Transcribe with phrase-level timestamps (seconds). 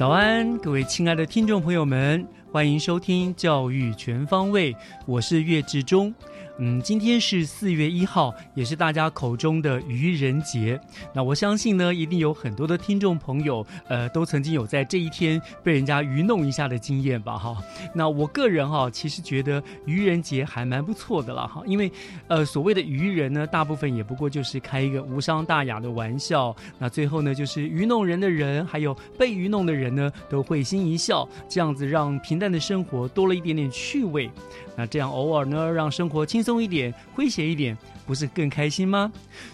[0.00, 4.72] 早安，各位亲爱的听众朋友们，欢迎收听《教育全方位》，
[5.04, 6.14] 我是岳志忠。
[6.62, 10.78] 嗯，今天是四月一号，也是大家口中的愚人节。
[11.14, 17.38] 那我相信呢，一定有很多的听众朋友，呃，都曾经有在这一天被人家愚弄一下的经验吧？
[17.38, 17.56] 哈，
[17.94, 21.90] 那我个人哈，其实觉得愚人节还蛮不错的啦，哈，因为
[22.28, 26.54] 呃，所谓的愚人呢，大部分也不过就是开一个无伤大雅的玩笑。
[26.78, 34.30] 那最后呢，就是愚弄人的人，还有被愚弄的人呢，都会心一笑，这样子让平淡的生活多了一点点趣味。
[34.76, 39.12] 那这样偶尔呢，让生活轻松一点、诙谐一点，不是更开心吗？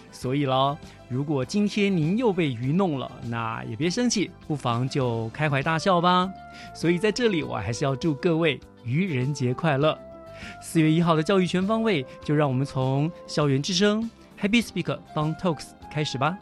[0.09, 0.77] 所以喽，
[1.09, 6.31] 如果今天您又被愚弄了，那也别生气，不妨就开怀大笑吧。
[6.73, 9.99] 所以在这里，我还是要祝各位愚人节快乐。
[10.61, 16.37] 四月一号的教育全方位，就让我们从校园之声 Happy Speaker Fun Talks 开始吧。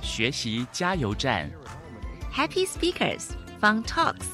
[0.00, 1.50] 学习加油站
[2.32, 4.26] Happy Speakers Fun Talks。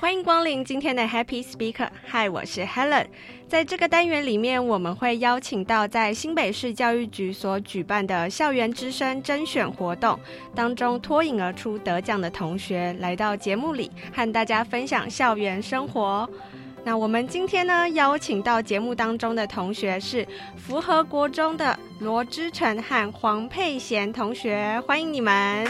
[0.00, 1.88] 欢迎光临今天的 Happy Speaker。
[2.06, 3.06] 嗨，我是 Helen。
[3.48, 10.16] 在这个单元里面，我们会邀请到在新北市教育局所举办的校园之声甄选活动
[10.54, 16.30] 当中脱颖而出得奖的同学，来到节目里和大家分享校园生活。
[16.84, 20.24] 那我们今天呢，邀请到节目当中的同学是
[20.56, 25.66] 福和国中的罗之成和黄佩贤同学，欢迎你们。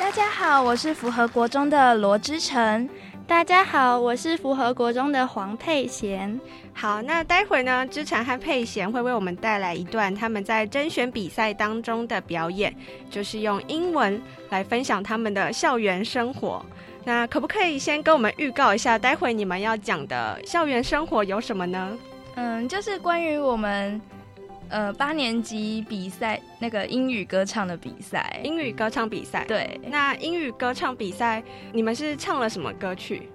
[0.00, 2.88] 大家好，我是符合国中的罗之成。
[3.26, 6.40] 大家好，我是符合国中的黄佩贤。
[6.72, 12.74] 好，那待会呢，之成和佩贤会为我们带来一段他们在甄选比赛当中的表演，
[13.10, 16.64] 就是用英文来分享他们的校园生活。
[17.04, 21.98] 那可不可以先跟我们预告一下，待会你们要讲的校园生活有什么呢？
[22.36, 24.00] 嗯，就是关于我们。
[24.70, 29.44] 呃，八年级比赛那个英语歌唱的比赛，英语歌唱比赛。
[29.46, 31.42] 对，那英语歌唱比赛，
[31.72, 33.28] 你们是唱了什么歌曲？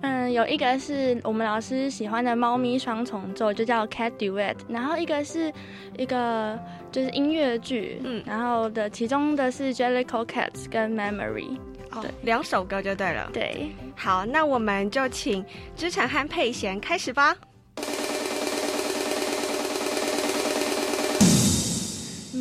[0.00, 4.56] 嗯，有一个是我们老师喜欢的《猫咪双重奏》，就叫 Cat Duet。
[4.68, 5.52] 然后一个是
[5.96, 6.58] 一个
[6.92, 11.58] 就是音乐剧，嗯，然后的其中的是 Jellicle Cats 跟 Memory。
[12.02, 13.30] 对，两首歌就对了。
[13.32, 15.44] 对，好，那我们就请
[15.76, 17.34] 知成和佩贤开始吧。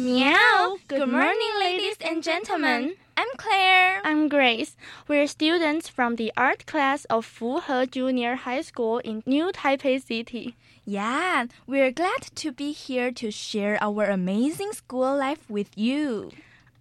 [0.03, 0.79] Meow!
[0.89, 2.95] Good morning, ladies and gentlemen.
[3.15, 4.01] I'm Claire.
[4.03, 4.75] I'm Grace.
[5.07, 10.57] We're students from the art class of Fuhe Junior High School in New Taipei City.
[10.83, 16.31] Yeah, we're glad to be here to share our amazing school life with you.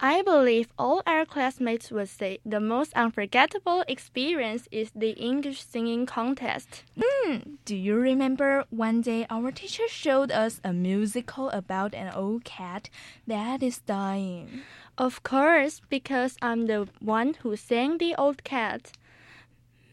[0.04, 6.06] I believe all our classmates would say the most unforgettable experience is the English singing
[6.06, 6.82] contest.
[7.00, 12.42] Hmm, do you remember one day our teacher showed us a musical about an old
[12.42, 12.90] cat
[13.28, 14.62] that is dying?
[14.98, 18.90] Of course, because I'm the one who sang the old cat.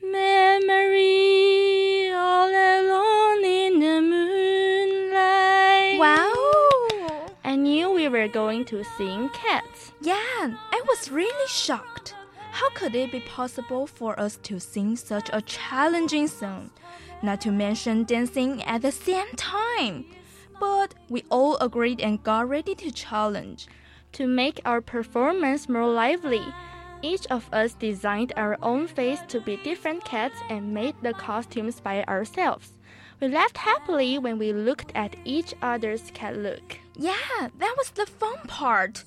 [0.02, 0.90] Memory
[2.12, 6.00] all alone in the moonlight.
[6.00, 6.79] Wow!
[7.50, 9.92] I knew we were going to sing cats.
[10.02, 12.14] Yeah, I was really shocked.
[12.52, 16.70] How could it be possible for us to sing such a challenging song?
[17.24, 20.06] Not to mention dancing at the same time.
[20.60, 23.66] But we all agreed and got ready to challenge.
[24.12, 26.46] To make our performance more lively,
[27.02, 31.80] each of us designed our own face to be different cats and made the costumes
[31.80, 32.74] by ourselves.
[33.20, 36.80] We laughed happily when we looked at each other's cat look.
[36.96, 39.04] Yeah, that was the fun part.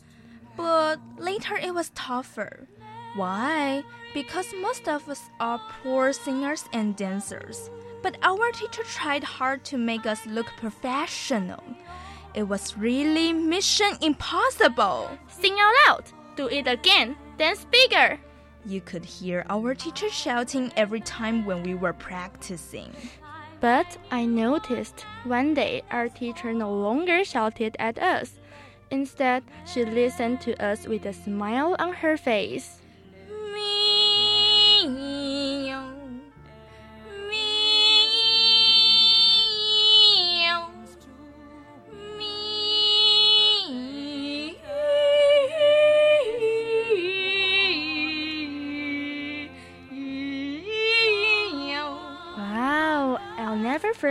[0.57, 2.69] But later it was tougher.
[3.15, 3.85] Why?
[4.13, 7.71] Because most of us are poor singers and dancers.
[8.03, 11.63] But our teacher tried hard to make us look professional.
[12.35, 15.11] It was really mission impossible.
[15.29, 16.05] Sing out loud.
[16.37, 17.17] Do it again.
[17.39, 18.19] Dance bigger.
[18.65, 22.95] You could hear our teacher shouting every time when we were practicing.
[23.63, 28.41] But I noticed one day our teacher no longer shouted at us.
[28.91, 32.82] Instead, she listened to us with a smile on her face.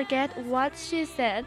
[0.01, 1.45] Forget what she said.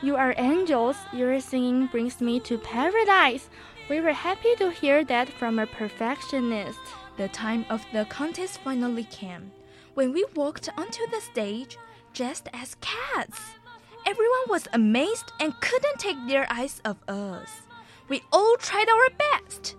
[0.00, 0.96] You are angels.
[1.12, 3.50] Your singing brings me to paradise.
[3.90, 6.78] We were happy to hear that from a perfectionist.
[7.16, 9.50] The time of the contest finally came.
[9.94, 11.78] When we walked onto the stage,
[12.14, 13.40] dressed as cats,
[14.06, 17.50] everyone was amazed and couldn't take their eyes off us.
[18.08, 19.74] We all tried our best.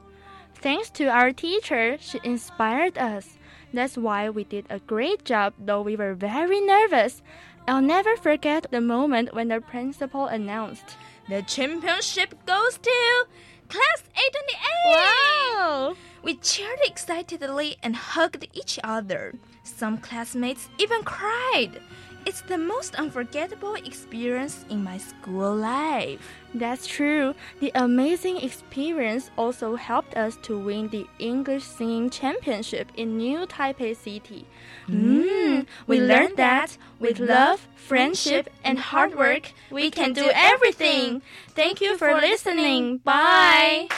[0.55, 3.37] Thanks to our teacher, she inspired us.
[3.73, 7.21] That's why we did a great job, though we were very nervous.
[7.67, 10.95] I'll never forget the moment when the principal announced
[11.27, 13.25] the championship goes to
[13.67, 14.55] Class 828!
[14.85, 15.95] Wow!
[16.23, 19.33] We cheered excitedly and hugged each other.
[19.63, 21.81] Some classmates even cried.
[22.26, 26.20] It's the most unforgettable experience in my school life.
[26.54, 27.34] That's true.
[27.58, 33.96] The amazing experience also helped us to win the English Singing Championship in New Taipei
[33.96, 34.46] City.
[34.88, 41.22] Mm, we learned that with love, friendship, and hard work, we can do everything.
[41.56, 42.98] Thank you for listening.
[43.02, 43.88] Bye.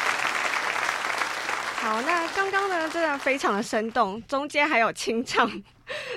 [1.77, 5.47] 好，那刚刚呢，真的非常的生动，中间还有清唱，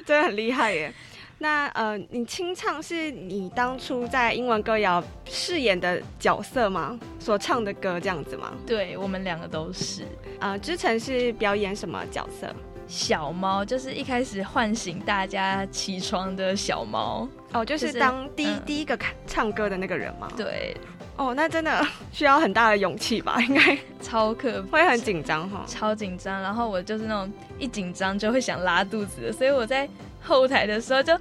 [0.05, 0.93] 真的很厉害耶。
[1.42, 6.96] 那呃，你清唱是你当初在英文歌谣饰演的角色吗？
[7.18, 8.52] 所唱的歌这样子吗？
[8.64, 10.06] 对，我们两个都是。
[10.38, 12.54] 呃，之前是表演什么角色？
[12.86, 17.28] 小猫，就是一开始唤醒大家起床的小猫。
[17.52, 18.96] 哦，就是当第第一个
[19.26, 20.28] 唱歌的那个人吗？
[20.36, 20.76] 对。
[21.16, 23.40] 哦，那真的需要很大的勇气吧？
[23.48, 26.40] 应该 超可会很紧张哈，超紧张。
[26.40, 29.88] 然后我就是那种一紧张就会想拉肚子的，所以我在。
[30.22, 31.18] 后台的时候就，哦，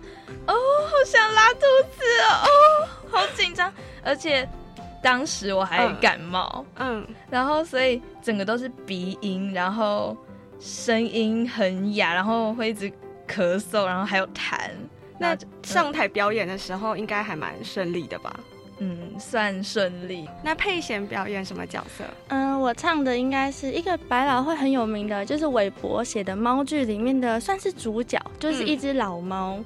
[0.47, 1.61] 好想拉肚
[1.91, 4.47] 子哦，好紧张，而且
[5.01, 10.15] 当时我还感冒，嗯，然后所以整个都是鼻音，然后
[10.59, 12.91] 声音很哑，然后会一直
[13.27, 14.69] 咳嗽，然后还有痰。
[15.17, 18.33] 那上台表演的时候应该还蛮顺利的吧？
[18.83, 20.27] 嗯，算顺利。
[20.43, 22.03] 那佩贤表演什么角色？
[22.29, 29.59] 嗯，我唱的应该是一个百老汇很有名的，就是韦伯写的猫剧里面的，算是主角，就是一只老猫。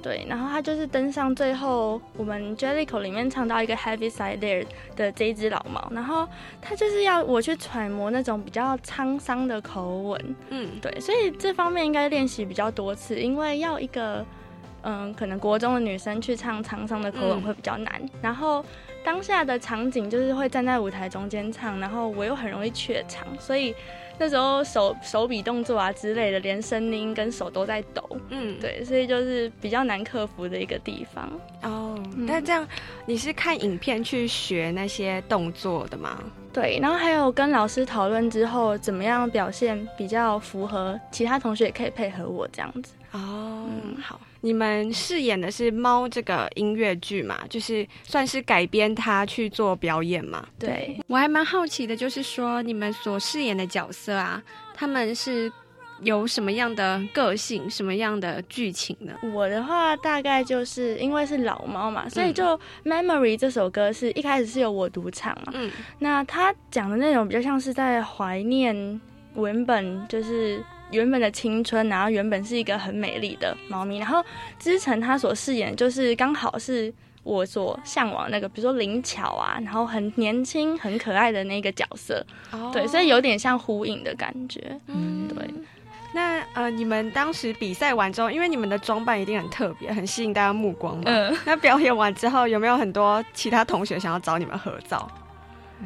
[0.00, 4.64] 对，然后他就是登上最后我们 Jellico 里面唱到一个 Heavy Side There
[4.94, 6.28] 的这一只老猫，然后
[6.62, 10.36] 他就是要我去揣摩那种比较沧桑的口吻。
[10.50, 14.24] 嗯，对，所以这方面应该练习比较多次，因为要一个。
[14.82, 18.00] 嗯，可能国中的女生去唱沧桑的口吻会比较难。
[18.22, 18.64] 然后
[19.04, 23.74] 当下的场景就是会站在舞台中间唱，然后我又很容易怯场，所以
[24.18, 28.02] 那时候手手比动作啊之类的，连声音跟手都在抖。
[28.28, 31.30] 嗯，对，所以就是比较难克服的一个地方。
[31.62, 32.66] 哦，那这样
[33.06, 36.22] 你是看影片去学那些动作的吗？
[36.52, 42.92] 对，然后还有跟老师讨论之后，怎么样表现比较符合其他同学也可以配合我这样子。
[43.12, 43.68] 哦，
[44.02, 44.20] 好。
[44.42, 50.46] 你们饰演的是猫这个音乐剧嘛，就是算是改编它去做表演嘛。
[50.58, 54.42] 对，我还蛮好奇的，就是说你们所饰演的角色啊，
[54.74, 55.52] 他们是
[56.00, 59.12] 有什么样的个性，什么样的剧情呢？
[59.34, 62.44] 我的话大概就是因为是老猫嘛，所以就
[62.84, 65.52] 《Memory》这首歌是一开始是由我独唱嘛。
[65.54, 69.00] 嗯，那他讲的内容比较像是在怀念
[69.34, 70.64] 文本，就是。
[70.92, 74.24] 原本的青春，然后原本是一个很美丽的猫咪，然后
[74.58, 76.92] 之城他所饰演就是刚好是
[77.22, 82.24] 我所向往那个，比如说灵巧啊，然后很年轻、很可爱的那个角色，
[82.72, 84.78] 对，所以有点像呼应的感觉。
[84.86, 85.48] 嗯，对。
[86.12, 91.02] 那呃，你们当时比赛完之后，因为你们的装扮一定很特别，很吸引大家目光嘛。
[91.06, 91.36] 嗯。
[91.44, 95.08] 那表演完之后，有没有很多其他同学想要找你们合照？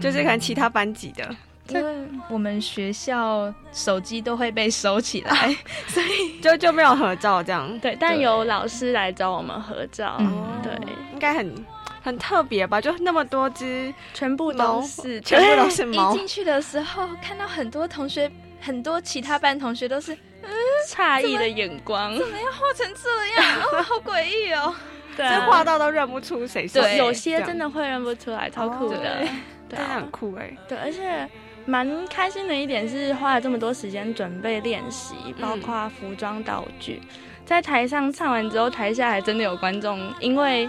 [0.00, 1.28] 就是可能其他班级的。
[1.68, 5.56] 因为我们学校手机都会被收起来，
[5.88, 7.78] 所以 就就没有合照这样。
[7.78, 10.16] 对，但有老师来找我们合照。
[10.62, 10.72] 对，
[11.12, 11.64] 应该很
[12.02, 12.80] 很特别吧？
[12.80, 16.12] 就那么多只，全部都是，全部都是猫。
[16.14, 18.30] 一进去的时候，看到很多同学，
[18.60, 20.50] 很多其他班同学都是嗯
[20.90, 23.60] 诧异的眼光，怎么要画成这样？
[23.72, 24.74] 哦，好诡异哦！
[25.16, 26.78] 对，画到都认不出谁是。
[26.78, 29.26] 对，有些真的会认不出来，超酷的。
[29.66, 31.28] 真的很酷哎，对，而且
[31.66, 37.00] 蛮开心的一点是花了这么多时间准备练习，包括服装道具，
[37.44, 40.68] 在台上唱完之后，台下还真的有观众因为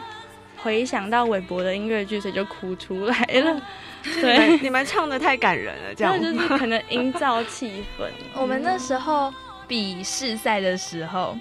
[0.57, 3.61] 回想到韦伯的音乐剧，所以就哭出来了。
[4.21, 8.07] 对，你们唱的太感人了，这样就是可能营造气氛。
[8.39, 9.33] 我们那时候
[9.67, 11.37] 比试赛的时候，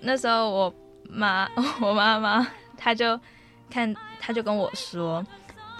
[0.00, 0.74] 那时候我
[1.08, 1.48] 妈
[1.80, 3.18] 我妈妈她就
[3.70, 5.24] 看，她就跟我说。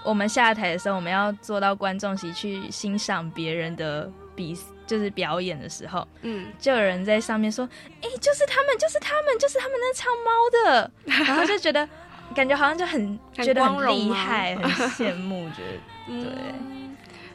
[0.03, 7.67] 我们下台的时候，我们要坐到观众席去欣赏别人的比，就是表演的时候，嗯，就有人在上面说
[8.01, 10.91] ：“哎，就是他们，就是他们，就是他们那唱猫的。
[11.25, 11.87] ”然后就觉得，
[12.35, 16.31] 感觉好像就很觉得很厉害，很羡慕，觉得对。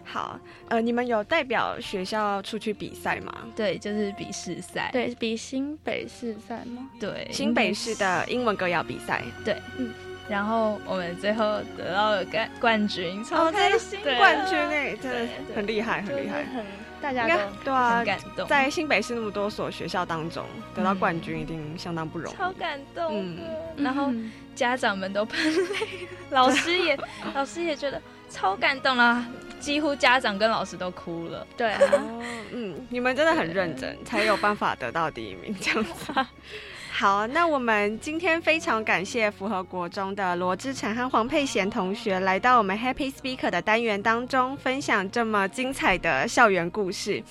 [0.04, 3.32] 好，呃，你们有代表学校出去比赛吗？
[3.54, 6.88] 对，就是比试赛，对，比新北市赛吗？
[6.98, 9.92] 对，新北市的英文歌谣比赛，对，嗯。
[10.28, 13.98] 然后我们最后得到了冠冠军，超开心！
[14.02, 16.64] 冠军哎，真的很厉害，很厉害，很
[17.00, 18.46] 大家都对啊，很感动。
[18.48, 20.44] 在新北市那么多所学校当中，
[20.74, 23.06] 得到冠军一定相当不容易，超感动。
[23.10, 23.38] 嗯，
[23.76, 24.12] 然后
[24.54, 26.98] 家长们都喷泪， 老师也
[27.34, 29.24] 老师也觉得超感动啦，
[29.60, 31.46] 几乎家长跟老师都哭了。
[31.56, 31.80] 对啊，
[32.52, 36.12] 嗯，你们真的很认真，才有办法得到第一名这样子。
[36.98, 47.22] 好，那我们今天非常感谢符合国中的罗志成和黄佩贤同学来到我们 Happy Speaker 的单元当中，分享这么精彩的校园故事。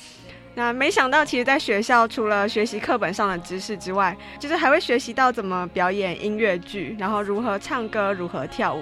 [0.55, 8.81] 那没想到，其实在学校除了学习课本上的知识之外，就是还会学习到怎么表演音乐剧，然后如何唱歌、如何跳舞，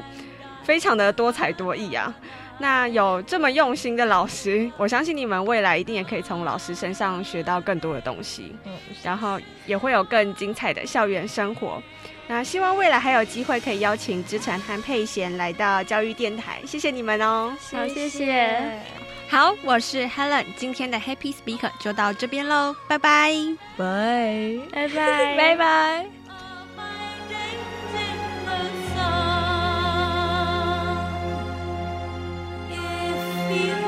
[0.65, 2.13] 非常的多才多艺啊。
[2.57, 8.72] 那有这么用心的老师，我相信你们未来一定也可以从老师身上学到更多的东西，嗯，
[9.03, 11.81] 然后也会有更精彩的校园生活。
[12.27, 17.53] 那希望未来还有机会可以邀请之晨和佩贤来到教育电台，谢谢你们哦。
[17.72, 18.79] 好，谢谢。
[19.29, 23.34] 好，我是 Helen，今天的 Happy Speaker 就到这边喽，拜拜，
[23.77, 26.14] 拜拜拜拜
[33.55, 33.85] 拜。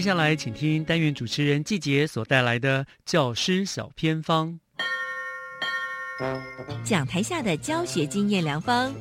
[0.00, 4.58] 接下来，请听单元主持人季杰所带来的教师小偏方，
[6.82, 8.94] 讲台下的教学经验良方，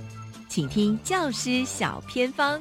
[0.49, 2.59] 请听教师小偏方。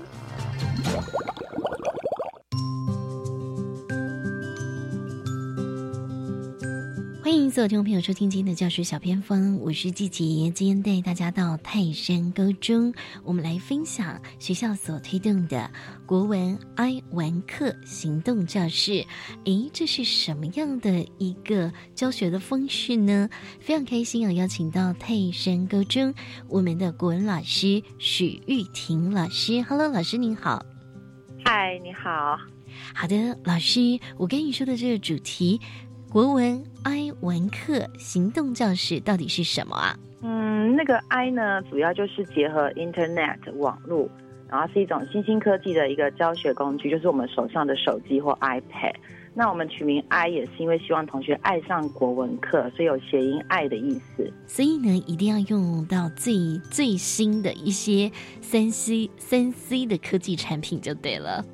[7.28, 12.90] 欢迎所有听众朋友收听今天的教师小偏方，我是季杰，今天带大家到泰山高中，
[13.22, 15.70] 我们来分享学校所推动的
[16.06, 19.04] 国文 I 玩课行动教室。
[19.44, 23.28] 诶，这是什么样的一个教学的方式呢？
[23.60, 26.14] 非常开心啊，邀请到泰山高中
[26.48, 29.62] 我们的国文老师许玉婷老师。
[29.64, 30.64] Hello，老师您好。
[31.44, 32.38] 嗨，你好。
[32.94, 35.60] 好的，老师，我跟你说的这个主题。
[36.10, 39.94] 国文 I 文课行动教室到底是什么啊？
[40.22, 44.08] 嗯，那个 I 呢，主要就是结合 Internet 网络，
[44.48, 48.94] 然后是一种新兴科技的一个教学工具，就是我们手上的手机或 iPad。
[49.34, 54.32] 那我们取名 I 也是因为希望同学爱上国文课，所以有谐音爱的意思。
[54.46, 58.10] 所以呢，一定要用到最最新的一些
[58.40, 61.44] 三 C 三 C 的科技产品就对了。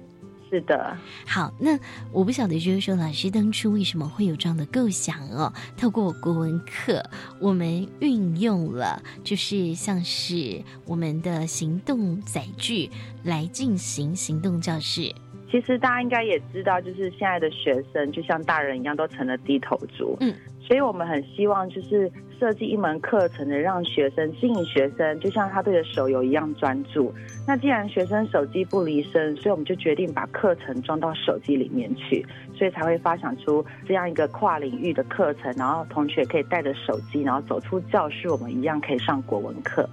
[0.54, 0.96] 是的，
[1.26, 1.76] 好，那
[2.12, 5.52] 我不晓得，就是说，老师当初为什么会有这样的构想哦？
[5.76, 7.02] 透过国文课，
[7.40, 12.88] 我们运用了，就是像是我们的行动载具
[13.24, 15.12] 来进行行动教室。
[15.50, 20.14] 其其实大家应该也知道，就是现在的学生就像大人一样，都成了低头族。
[20.20, 20.34] 嗯，
[20.66, 27.12] 所以我们很希望就是设计一门课程的，让学生吸引学生，就像他对着手游一样专注。
[27.46, 32.24] 那既然学生手机不离身，所以我们就决定把课程装到手机里面去，
[32.56, 39.88] 所以才会发想出这样一个跨领域的课程，然后同学可以带着手机，然后走出教室，我们一样可以上国文课。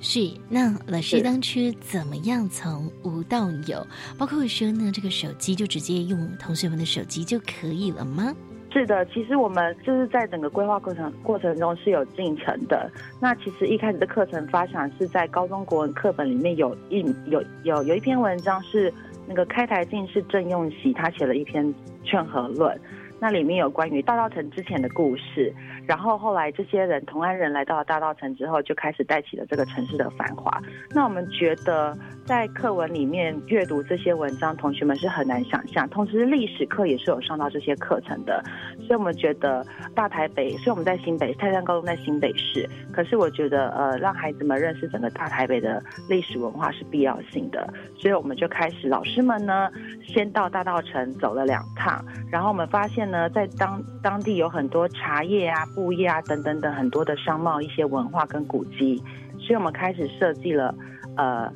[0.00, 3.86] 是，那老师当初怎么样从无到有？
[4.18, 8.34] 包括说呢，这个手机就直接用同学们的手机就可以了吗？
[8.76, 12.90] 是的，其实我们就是在整个规划过程过程中是有进程的。
[13.18, 18.92] 那其实一开始的课程发展是在高中国文课本里面有一有有有一篇文章是
[19.26, 22.78] 那个开台进士郑用锡他写了一篇劝和论，
[23.20, 25.52] 那里面有关于大稻城之前的故事。
[25.86, 30.60] 然后后来这些人同安人来到了大稻城之后，就开始带起了这个城市的繁华。
[30.90, 35.88] 那我们觉得在课文里面阅读这些文章，同学们是很难想象。
[35.88, 38.42] 同时历史课也是有上到这些课程的，
[38.80, 49.70] 所以我们觉得大台北，所以我们在新北泰山高中在新北市，可是我觉得呃让孩子们认识整个大台北的历史文化是必要性的，所以我们就开始老师们呢
[50.04, 59.02] 先到大稻城走了两趟，然后我们发现呢在当当地有很多茶叶啊、布业啊等等等很多的商贸一些文化跟古迹，
[59.38, 60.74] 所以我们开始设计了
[61.16, 61.50] 呃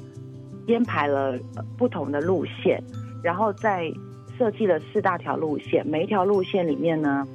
[0.66, 1.38] 编排了
[1.76, 2.82] 不同的路线，
[3.22, 3.92] 然后再
[4.38, 7.26] 设计了四大条路线，每一条路线里面呢。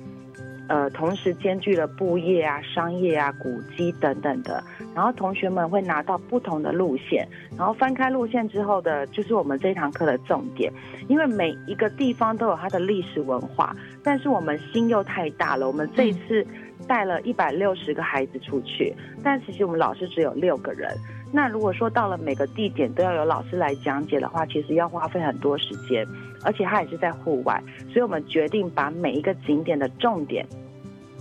[0.67, 4.63] 呃，同时兼具了布业啊、商业啊、古迹等等的，
[4.95, 10.72] 然后同学们会拿到不同的路线，然后翻开路线之后的，就是我们这一堂课的重点。
[11.07, 15.67] 因为每一个地方都有它的历史文化，但是我们心又太大了。
[15.67, 16.45] 我们这一次
[16.88, 18.91] 带了一百六十个孩子出去，
[19.24, 20.89] 但其实我们老师只有六个人。
[21.36, 26.08] 那如果说到了每个地点都要有老师来讲解的话，其实要花费很多时间，
[26.44, 27.62] 而且它也是在户外，
[27.92, 30.46] 所以我们决定把每一个景点的重点。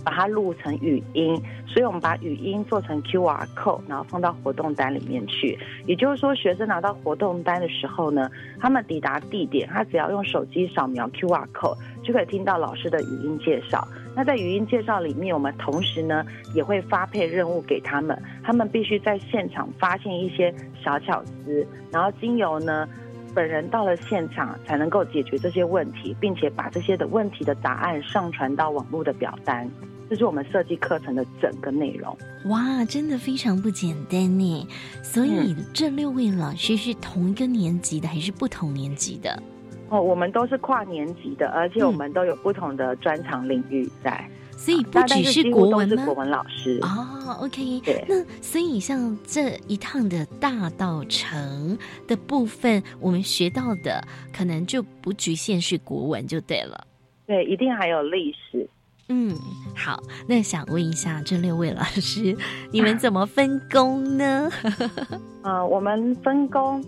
[0.05, 5.57] 把它录成语音，所以我们把语音做成 QR code，然后放到活动单里面去。
[5.87, 8.29] 也就是说，学生拿到活动单的时候呢，
[8.59, 13.83] 他们抵达地点，他只要用手机扫描 QR code，就可以听到老师的语音介绍。
[14.15, 22.87] 那在语音介绍里面，我们同时呢也会发配任务给他们，他们必须在现场发现一些小巧思，然后经由呢。
[23.33, 29.69] 本人到了现场才能够解决这些问题，并且把这些的问题的答案上传到网络的表单。
[30.09, 32.17] 这是我们设计课程的整个内容。
[32.45, 34.65] 哇，真的非常不简单呢！
[35.03, 39.43] 所以这六位老师是同一个年级的，还是不同年级的？
[39.95, 44.29] 哦，我们都是跨年级的，而且我们都有不同的专长领域在。
[44.57, 46.05] 所以不只是国文吗？
[46.05, 47.81] 国文老师哦，OK。
[47.81, 51.77] 对，那所以像这一趟的大道城
[52.07, 54.01] 的部分，我们学到的
[54.33, 56.87] 可能就不局限是国文就对了。
[57.27, 58.67] 对，一定还有历史。
[59.09, 59.35] 嗯，
[59.75, 60.01] 好。
[60.27, 62.35] 那想问一下这六位老师，
[62.71, 64.49] 你们 怎么分工呢？
[65.43, 66.83] 呃，我们分工。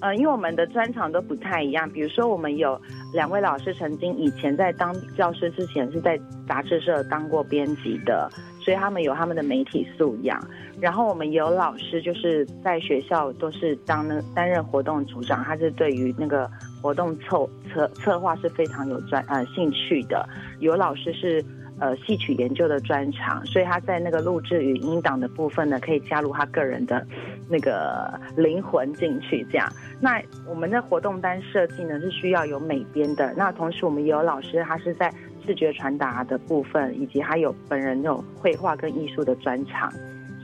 [0.00, 2.80] 呃，因为我们的专长都不太一样，比如说我们有
[3.12, 8.30] 两位老师曾经以前在当教师之前是在杂志社当过编辑的，
[8.60, 10.40] 所以他们有他们的媒体素养。
[10.80, 16.48] 然后我们有老师就是在学校都是当那担任活动组长，他是对于那个
[16.80, 20.28] 活动策策策划是非常有专呃兴趣的。
[20.60, 21.44] 有老师是。
[21.80, 27.06] 呃，戏曲研究的专长，所以他在那个录制语音档的部分呢，可以加入他个人的
[27.48, 29.46] 那个灵魂进去。
[29.50, 29.68] 这样，
[30.00, 33.32] 那我们的活动单设计呢是需要有美编的。
[33.36, 35.12] 那同时，我们也有老师，他是在
[35.46, 39.92] 视觉传达的部分，以及他有本人那种绘画跟艺术的专长。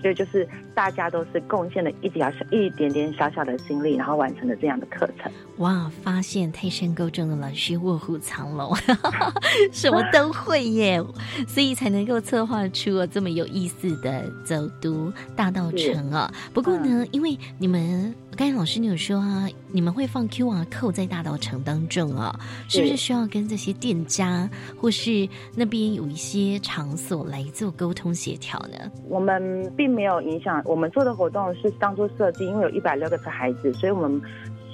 [0.05, 5.33] 所以就是大家都是贡献了一点小一点点小小的心力，然后完成了这样的课程。
[5.57, 5.90] 哇！
[6.03, 8.77] 发现泰山高中的老师卧虎藏龙，
[9.73, 11.03] 什么都会耶，
[11.49, 16.31] 所以才能够策划出这么有意思的走读大道城啊。
[16.53, 24.49] 不过呢，因为你们刚才老师你有说啊，你们会放 Q R code 在大道城当中啊，是不是需要跟这些店家
[24.81, 28.90] 或是那边有一些场所来做沟通协调呢？
[29.09, 34.20] 我们并没有影响，我们做的活动是当初设计，因为有一百六个孩子，所以我们。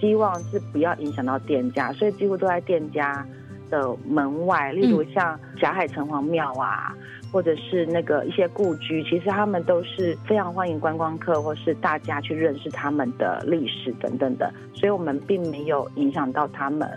[0.01, 3.23] 希望是不要影响到店家，所以几乎都在店家
[3.69, 4.73] 的门外。
[4.73, 6.97] 例如像霞海城隍庙啊，
[7.33, 14.53] 或者是那个一些故居，其实他们都是非常欢迎观光客或是大家去认识他们的历史等等的。
[14.75, 16.89] 所以我们并没有影响到他们。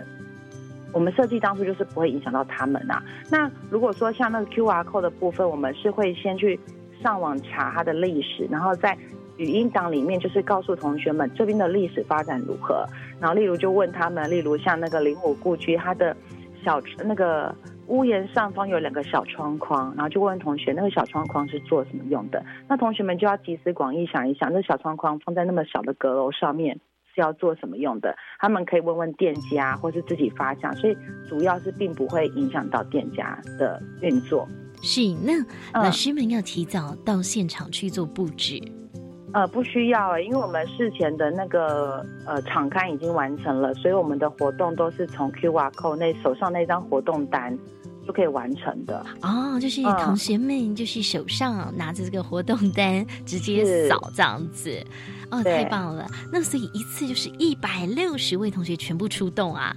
[0.92, 3.02] 我们设计当初就是不会影响到他们啊。
[3.30, 6.58] 那如果说像那个 Q R code 的部分，我们是会先去
[7.02, 8.96] 上网查它的历史，然后在。
[9.36, 12.86] 语音档里面就是告诉同学们这边的历史发展如何，
[13.18, 16.16] 然后例如就问他们，例如像那个灵武故居，它的
[16.64, 17.52] 小那个
[17.88, 26.78] 屋檐上方有两个小窗框，然后就问同学那个小窗框是做什么用的，那同学们就要集思广益想一想，那小窗框放在那么小的阁楼上面
[27.14, 30.96] 是要做什么用的，他们可以问问店家或是自己发想，所以
[31.28, 34.48] 主要是并不会影响到店家的运作。
[34.82, 38.60] 是，那老师们要提早到现场去做布置。
[39.34, 47.58] 呃，不需要，因为我们事前的那个呃场刊已经完成了，所以我们的活动都是从 Q R code 那手上那张活动单
[48.06, 49.04] 就可以完成的。
[49.22, 54.80] 哦，就是同学们就是手上拿着这个活动单直接扫这样子。
[55.32, 56.06] 哦，太棒了！
[56.32, 59.74] 那所以一次就是一百六十位同学全部出动啊？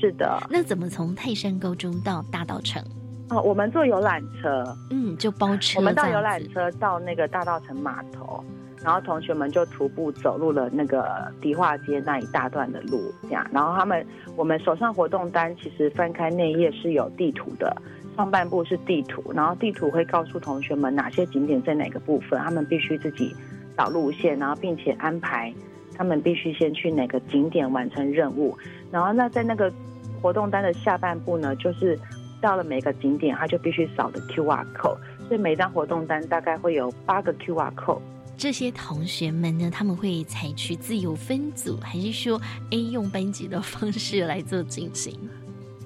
[0.00, 0.42] 是的。
[0.48, 2.82] 那怎么从泰山高中到大道城？
[3.28, 5.78] 哦，我们坐游览车，嗯，就包车。
[5.78, 8.42] 我们到游览车到那个大道城码头。
[8.84, 13.44] 然后同学们就徒步走入了那个迪化街那一大段的路，这样。
[13.50, 17.74] 然后他们，我们手上活动单其实翻开内页是有地图的，
[18.14, 23.34] 上半部是地图，然后地图会告诉同学们哪些景点在哪个部分，他们必须自己
[23.74, 25.50] 找路线，然后并且安排
[25.96, 28.54] 他们必须先去哪个景点完成任务。
[28.90, 29.72] 然后那在那个
[30.20, 31.98] 活动单的下半部呢，就是
[32.42, 38.00] 到了每个景点，他就必须扫的 Q R code，所以每张活动单大概会有八个 Q R code。
[38.36, 45.18] 这些同学们呢，他们会采取自由分组，还是说 A 用班级的方式来做进行？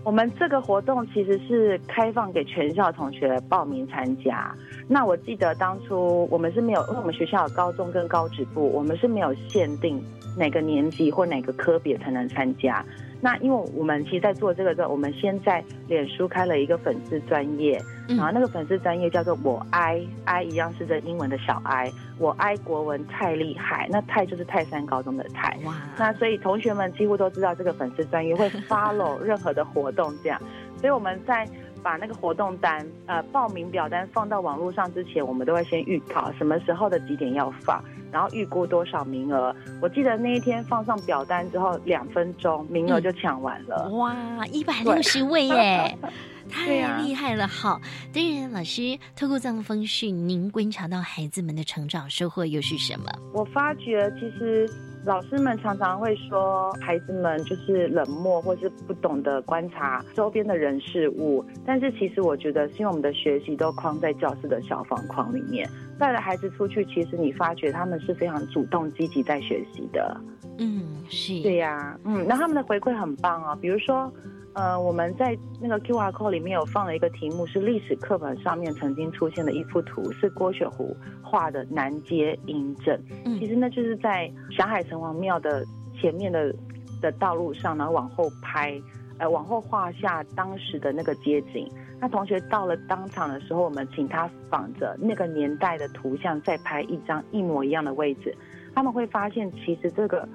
[0.05, 4.55] 我们这个活动其实是开放给全校同学报名参加。
[4.87, 10.03] 那我记得当初我们是没有，因为我们学校有高中跟高职部，我们是没有限定
[10.37, 12.83] 哪个年级或哪个科别才能参加。
[13.21, 25.59] 那因为我们其实，在做这个时候，我们先在脸书开了一个粉丝专业，然后那个粉丝专业叫做“我爱爱”，一样是这英文的小 I，我爱国文太厉害，那泰就是泰山高中的泰。
[25.65, 25.75] 哇！
[25.99, 30.41] 那所以同学们几乎都知道这个粉丝专业会 follow 任何的活动，这样。
[30.77, 31.45] 所以我们在
[31.83, 37.83] 把那个活动单、呃报名表单放到网络上之前，我们都会先预考什么时候的几点要放。
[38.11, 39.55] 然后预估多少名额？
[39.81, 43.89] 我记得那一天放上表单之后，两分钟名额就抢完了。
[43.91, 45.99] 哇，一百六十位耶，
[46.51, 47.47] 太厉害了！
[47.47, 47.81] 好，
[48.13, 53.13] 当然，老师透过这样的方式，您观察到孩子们的成长收获又是什么？
[53.33, 54.69] 我发觉其实。
[55.09, 61.43] 老师们常常会说，孩子们就是冷漠，或是不懂得观察周边的人事物。
[61.65, 65.67] 但是其实我觉得，是因为我们的学习都框在教室的小方框里面，
[65.99, 70.15] 带着孩子出去，其实你发觉他们是非常主动、积极在学习的。
[70.59, 74.13] 嗯，是对呀，嗯，那他们的回馈很棒哦，比如说。
[74.55, 83.01] 呃，我们在那个 Q R code 里面有放了一个题目，是历史课本上面曾经出现的一幅图，是郭雪湖画的南街阴镇。
[83.25, 85.65] 嗯，其实那就是在霞海城隍庙的
[86.01, 86.53] 前面的
[87.01, 88.81] 的道路上，然后往后拍，
[89.19, 91.71] 呃，往后画下当时的那个街景。
[92.01, 98.35] 那同学到了当场的时候，我们请他仿着那个年代的图像再拍一张一模一样的位置，
[98.75, 100.29] 他们会发现其实这个。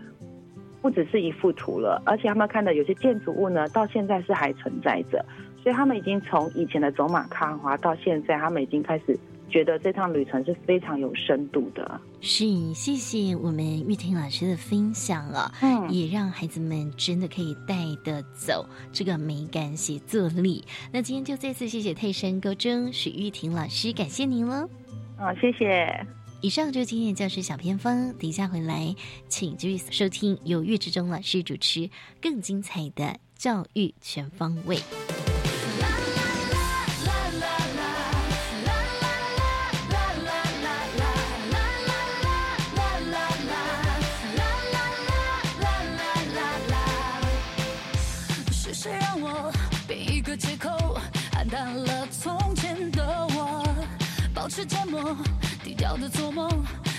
[0.83, 5.25] 不只是一幅图了，而且他们看的有些建筑物呢，到现在是还存在着，
[5.63, 9.17] 所以他们已经从以前的走马看花到现在，他们已经开始
[9.49, 12.01] 觉得这趟旅程是非常有深度的。
[12.19, 20.61] 是，谢谢我们玉婷老师的分享啊，嗯，也让孩子们真的可以带得走这个美感写作力。
[20.91, 24.67] 那今天就再次谢谢泰山高中许玉婷老师，感谢您了。
[25.17, 26.22] 啊，谢谢。
[26.43, 28.93] 以上就是今天的教师小偏方，等一下回来，
[29.29, 31.89] 请继续收听由岳志忠老师主持
[32.21, 34.77] 更精彩的教育全方位。
[56.03, 56.49] 的做梦，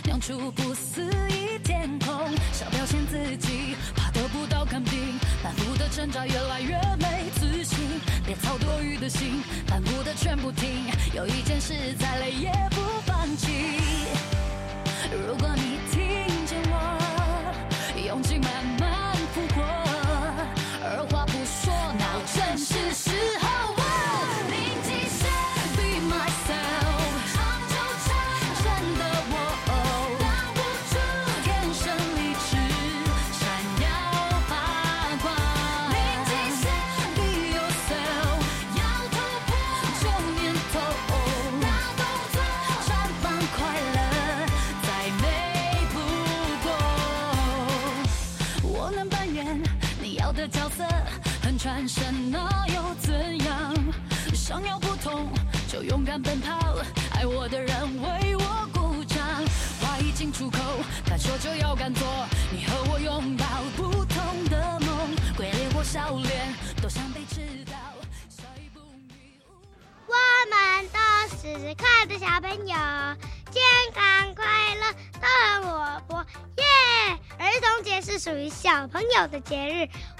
[0.04, 2.08] 酿出不思议天空，
[2.52, 12.50] 想表现自己，怕得不到肯定，反复的挣扎越来越没自信，别操多余的心，反复的全不听，有一件事再累也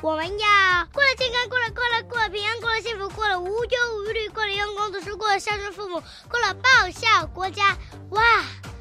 [0.03, 0.47] 我们要
[0.93, 7.75] 过了健康，过了快乐，过了平安，过了幸福，过了无忧无虑，过了用功读书，过了孝顺父母，过了报效国家。
[8.11, 8.23] 哇，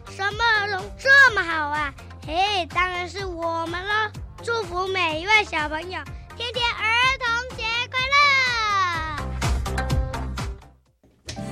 [0.10, 1.94] 什么儿童这么好啊？
[2.28, 4.12] 嘿，当然是我们了！
[4.44, 6.02] 祝福每一位小朋友，
[6.36, 6.84] 天天儿
[7.20, 8.00] 童节快
[11.38, 11.46] 乐！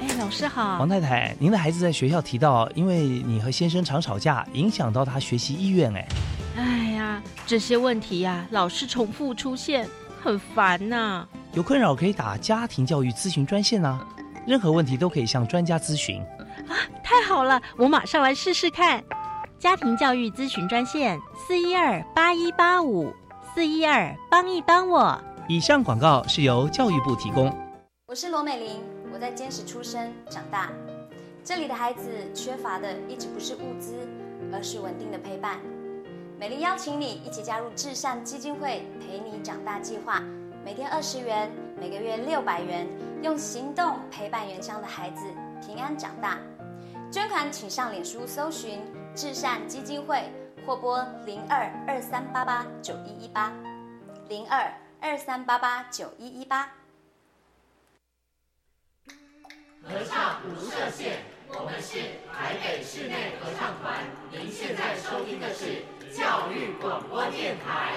[0.00, 6.08] 哎，老师好，王太太，您的孩子在学校提到，因为你和先生常吵架，影响到他学习意愿，哎。
[6.56, 6.87] 哎
[7.18, 9.88] 呀，这些问题呀，老是重复出现，
[10.22, 11.26] 很烦呐。
[11.52, 14.06] 有困扰可以打家庭教育咨询专线啊，
[14.46, 16.20] 任何问题都可以向专家咨询。
[16.68, 19.02] 啊，太好了，我马上来试试看。
[19.58, 23.12] 家庭教育咨询专线：四一二八一八五
[23.52, 25.20] 四一二，帮一帮我。
[25.48, 27.52] 以上广告是由教育部提供。
[28.06, 28.80] 我是罗美玲，
[29.12, 30.70] 我在坚持出生长大，
[31.42, 34.06] 这里的孩子缺乏的一直不是物资，
[34.52, 35.58] 而是稳定的陪伴。
[36.38, 40.22] 美玲邀请你一起加入至善基金会陪你长大计划，
[40.64, 42.86] 每天二十元，每个月六百元，
[43.22, 45.26] 用行动陪伴原乡的孩子
[45.60, 46.38] 平安长大。
[47.10, 48.80] 捐款请上脸书搜寻
[49.16, 50.30] 至善基金会，
[50.64, 53.52] 或拨零二二三八八九一一八
[54.28, 56.70] 零二二三八八九一一八。
[59.82, 61.98] 合唱无设限，我们是
[62.32, 64.04] 台北室内合唱团。
[64.30, 67.92] 您现在收听的是教育广播电台。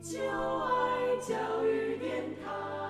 [0.00, 2.87] 就爱教育电台。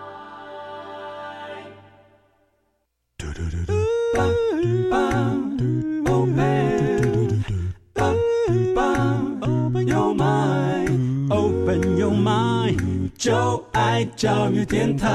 [13.18, 15.08] 就爱教育电台。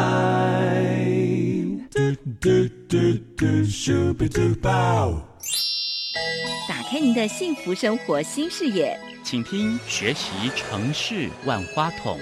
[6.68, 12.20] 打开您的幸福生活新视野，请听学习城市万花筒。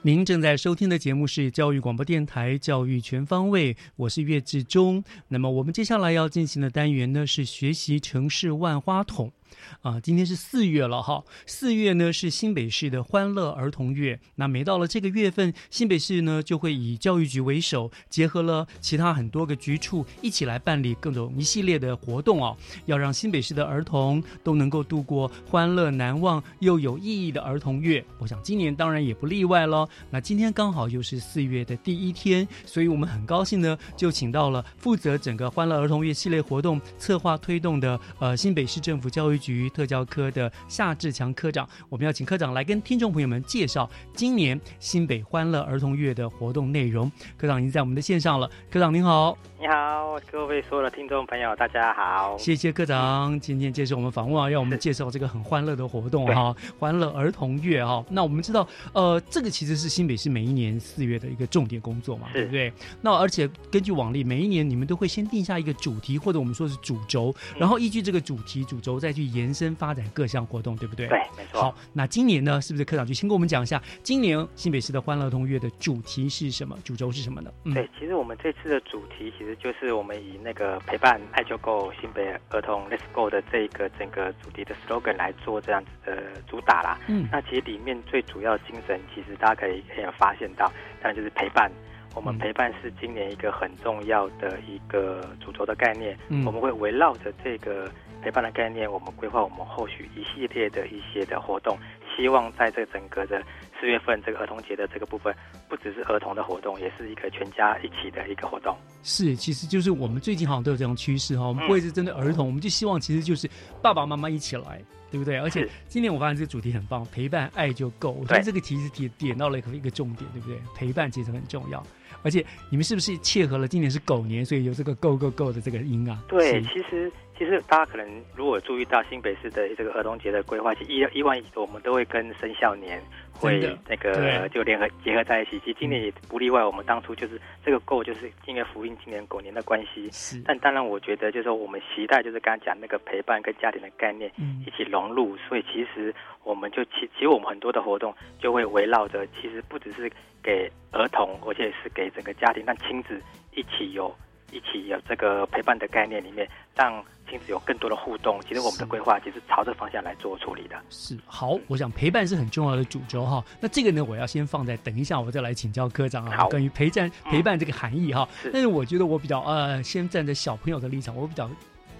[0.00, 5.04] 您正在收听的节目是教育广播电台《教育全方位》，我是岳志忠。
[5.28, 9.30] 那么我们接下来要进行的单元呢是学习城市万花筒。
[9.80, 14.18] 啊，今天是四月了哈，四月呢是新北市的欢乐儿童月。
[14.36, 28.04] 那每到了这个月份，新北市呢就会以教育局为首，结合了其他很多个局处，一起来办理各种一系列的活动哦，要让新北市的儿童都能够度过欢乐难忘又有意义的儿童月。
[28.18, 29.88] 我想今年当然也不例外喽。
[30.10, 39.68] 那今天刚好又是四月的第一天，所以我们很高兴呢，就请到了负责整个欢乐儿童月系列活动策划推动的呃新北市政府教育局。
[39.74, 47.10] 特教科的夏志强科长，我们要请科长来跟听众朋友们介绍今年新北欢乐儿童月的活动内容。
[47.36, 58.04] 科长已经在我们的线上了，科长您好，你好，各位所有的听众朋友，大家好，谢谢科长今天接受我们访问啊，让我们介绍这个很欢乐的活动哈，欢乐儿童月哈。
[58.08, 62.72] 那我们知道，呃，这个其实是新北市每一年四月的一个重点工作嘛，对不对？
[63.02, 69.31] 那而且根据往例，每一年你们都会先定下一个主题，或者我们说是主轴，然后依据这个主题主轴再去演。
[69.32, 71.06] 延伸发展各项活动，对不对？
[71.08, 71.60] 对，没错。
[71.60, 76.76] 好，那今年呢，是不是科长就先跟我们讲一下，今年新北市的欢乐儿童月的主题是什么？
[76.84, 77.50] 主轴是什么呢？
[77.74, 86.98] 对，其实我们这次的主题其实就是我们以那个陪伴爱就够新北儿童 Let's Go 的这个整个主题的 slogan 来做这样子的主打啦。
[87.08, 90.66] 嗯，那其实里面最主要精神，其实大家可以可以发现到，
[91.00, 91.70] 当然就是陪伴。
[92.14, 96.18] 我们陪伴是今年一个很重要的一个主轴的概念。
[96.28, 97.90] 嗯，我们会围绕着这个。
[98.22, 101.76] 陪伴的概念，我们规划我们后续一系列的一些的活动，
[102.16, 103.42] 希望在这整个的
[103.80, 105.34] 四月份这个儿童节的这个部分，
[105.68, 108.76] 不只是儿童的活动，也是一个全家一起的一个活动。
[109.02, 113.50] 是，其实就是我们最近好像都有这种趋势哈，我们不会是针对儿童，我们就希望其实就是
[113.82, 114.80] 爸爸妈妈一起来，
[115.10, 115.36] 对不对？
[115.38, 118.12] 而且今年我发现这个主题很棒，陪伴爱就够。
[118.12, 120.56] 我觉得这个题是点点到了一个一个重点，对不对？
[120.76, 121.84] 陪伴其实很重要。
[122.24, 126.22] 而且你们是不是切合了今年是狗年，所以有这个 “go go go” 的这个音啊？
[126.28, 127.10] 对，其实。
[127.42, 133.02] 其其实大家可能如果注意到新北市的这个儿童节的规划，其实一一万我们都会跟生肖年
[133.32, 135.58] 会那个就联合结合在一起。
[135.58, 140.08] 其实今年也不例外，我们当初就是这个够就是因为福音今年狗年的关系。
[140.12, 140.40] 是。
[140.44, 144.30] 但当然，我觉得就是说我们期待就是刚刚讲那个陪伴跟家庭的概念
[144.64, 150.08] 一起融入，所以其实我们就其其实我们很多的活动就会围绕着，其实不只是
[150.44, 153.20] 给儿童，而且是给整个家庭，让亲子
[153.52, 154.14] 一起有。
[154.52, 158.40] 一起有这个陪伴的概念里面，让亲子有更多的互动。
[158.46, 160.76] 其实我们的规划其实朝着方向来做处理的。
[160.90, 163.42] 是好，我想陪伴是很重要的主轴哈。
[163.60, 168.28] 那这个呢，我要先放在等一下，我再来请教科长啊，关于陪伴陪伴这个含义哈。
[168.52, 171.50] 但是我觉得我比较呃，先站在小朋友的立场，我比较。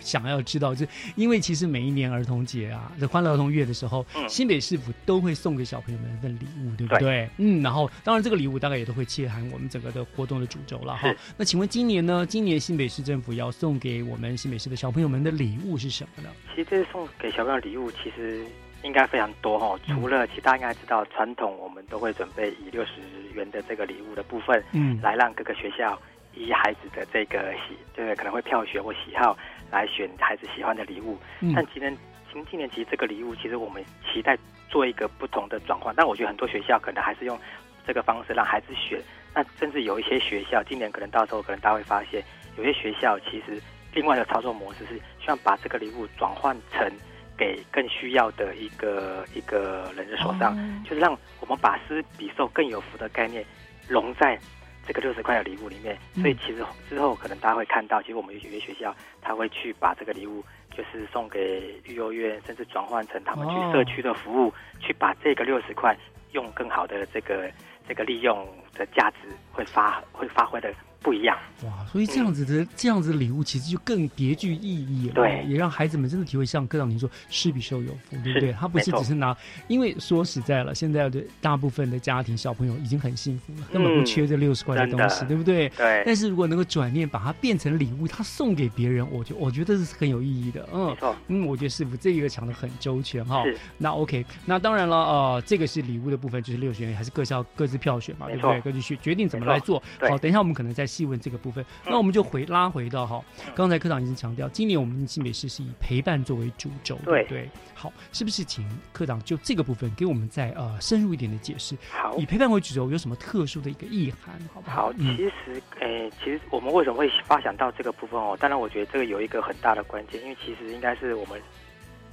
[0.03, 0.85] 想要知道，就
[1.17, 7.29] 因为其实每一年儿童节啊，这欢乐儿童月的时候，新北市府都会送给小朋友们一份礼物，对不对？
[7.39, 11.15] 嗯，然后当然这个礼物大概也都会切含我们整个的活动的主轴了哈。
[11.37, 12.27] 那请问今年呢？
[12.27, 16.31] 今年新北市政府要送给我们新北市的小朋友们的礼物是什么呢？
[16.51, 18.45] 其实这送给小朋友礼物其实
[18.83, 19.79] 应该非常多哈。
[19.87, 23.01] 除了其实大家应该知道，传统我们都会准备以六十
[23.35, 26.01] 元的这个礼物的部分，嗯，来让各个学校
[26.35, 29.37] 依孩子的这个喜，就是可能会票选或喜好。
[29.73, 31.19] 来选孩子喜欢的礼物，
[31.55, 31.97] 但今年
[32.31, 34.37] 今今年其实这个礼物，其实我们期待
[34.69, 35.95] 做一个不同的转换。
[35.97, 37.39] 但我觉得很多学校可能还是用
[37.87, 39.01] 这个方式让孩子选。
[39.35, 42.23] 那甚至有一些学校，今年可能到时候可能大家会发现，
[42.59, 43.59] 有些学校其实
[43.95, 46.87] 另外的操作模式是希望把这个礼物转换成
[47.35, 50.55] 给更需要的一个一个人的手上，
[50.85, 53.43] 就是让我们把施比受更有福的概念
[53.89, 54.39] 融在。
[54.87, 60.45] 这个六十块的礼物里面，所以其实之后可能大家会看到，其实我们有些学校他会去把这个礼物，
[60.77, 65.97] 就是送给育幼院，甚至转换成他们去社区的服务，去把这个六十块
[66.33, 67.51] 用更好的这个
[67.87, 70.73] 这个利用的价值会发会发挥的。
[71.03, 78.53] 不一样哇，所以这样子的这样子礼物其实就更别具意义了，对，也让孩子们真的体会像科长您说，施比受有福，对不对？
[78.53, 79.37] 他不是只是拿，
[79.69, 85.69] 因为说实在了，现在的大部分的家庭小朋友已经很幸福了，根本不缺这六十块的东西，对不对？
[85.71, 86.03] 对。
[86.05, 90.97] 但是如果能够转念把它变成礼物，他送给别人，我觉我觉得是很有意义的，嗯，
[91.29, 93.45] 嗯，我觉得师傅这一个讲的很周全哈。
[93.45, 93.57] 是。
[93.79, 98.61] 那 OK，那当然了，呃，这个是礼物的部分，就是六十元，还是各校各自票选嘛，对不对？
[98.63, 99.81] 各自去决定怎么来做。
[100.01, 101.65] 好，等一下我们可能再细问这个部分。
[101.87, 103.25] 那我们就回拉回到哈，
[103.55, 107.49] 刚才科长已经强调，今年我们新北市是以陪伴作为主轴，对对。
[107.75, 111.75] 好，是不是请科长就这个部分给我们再呃深入一点的解释？
[111.91, 114.39] 好，以陪伴为主轴有什么特殊的一个意涵？
[114.53, 114.83] 好不好？
[114.83, 118.37] 好，其实诶，其实我们为什么会发想到这个部分哦？
[118.39, 121.41] 当然，我觉得这个有一个很大的关键，因为其实应该是我们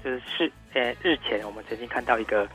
[0.04, 2.48] 就是是诶日前我们曾经看到一个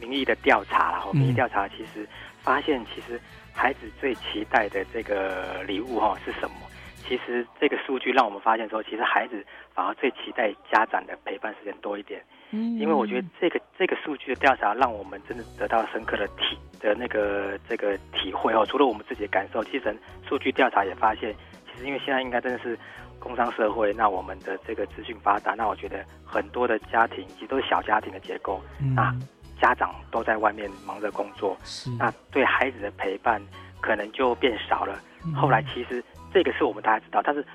[0.00, 2.08] 民意的调查然后民意调查其实
[2.40, 3.20] 发现其实。
[3.54, 6.56] 孩子最期待的这个礼物哈是什么？
[7.04, 12.22] 其实这个数据让我们发现说，其实孩子反而最期待家长的陪伴时间多一点。
[12.50, 18.64] 嗯，因为我觉得这个这个数据的调查让我们真的得到深刻的体的那个这个体会哦。
[18.64, 19.94] 除了我们自己的感受，其实
[20.28, 21.34] 数据调查也发现，
[21.66, 22.78] 其实因为现在应该真的是
[23.18, 28.60] 工商社会，那我们的这个资讯发达，那我觉得很多的家庭其实都是小家庭的结构。
[28.80, 29.14] 嗯那
[29.62, 31.56] 家长都在外面忙着工作，
[31.96, 33.40] 那对孩子的陪伴
[33.80, 35.00] 可能就变少了。
[35.36, 36.02] 后来其实
[36.34, 37.46] 这个是我们大家知道，但是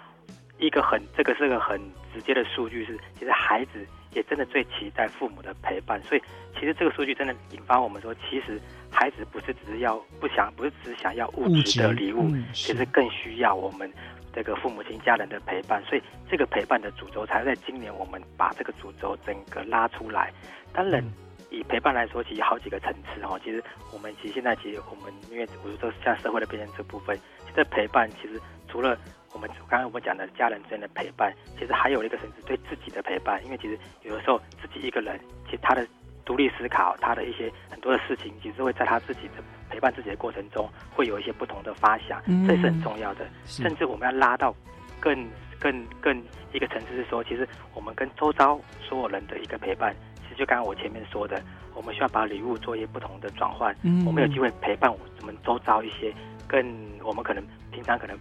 [0.58, 1.78] 一个很这个是个很
[2.13, 6.02] 直接的数据是，其实孩子也真的最期待父母的陪伴。
[6.04, 6.22] 所以
[6.54, 8.58] 其实这个数据真的引发我们说，其实
[8.89, 13.91] 孩子不是只是要不想，不是只是想要物质的礼物，其实更需要我们
[14.34, 15.84] 这个父母亲家人的陪伴。
[15.84, 20.32] 所以这个陪伴的主轴才在今年我们把这个主轴整个拉出来。
[20.72, 21.04] 当然。
[21.50, 23.40] 以陪伴来说，其实好几个层次哈。
[23.44, 28.98] 其实我们其实现在其实我们因为我说像社会的变迁这部分，其实陪伴其实除了
[29.34, 33.44] 我们刚刚我们讲的家人之间的陪伴，其实还有一个层次对自己的陪伴。
[33.46, 35.88] 因为其实有的时候自己一个人，其实他的
[36.26, 43.26] 独立思考，他的一些很多的事情，其实会在他自己的陪伴自己的过程中，会有一些不同的发想，这是很重要的。
[43.46, 44.54] 甚至我们要拉到
[45.00, 45.28] 更
[45.60, 49.96] 更更一个层次是说，其实我们跟周遭所有人的一个陪伴。
[50.38, 51.41] 就刚刚我前面说的，
[51.73, 53.76] 我们需要把礼物做一些不同的转换。
[53.84, 56.13] 嗯，我们有机会陪伴我们周遭一些
[56.47, 56.63] 更
[57.04, 58.17] 我们可能平常可能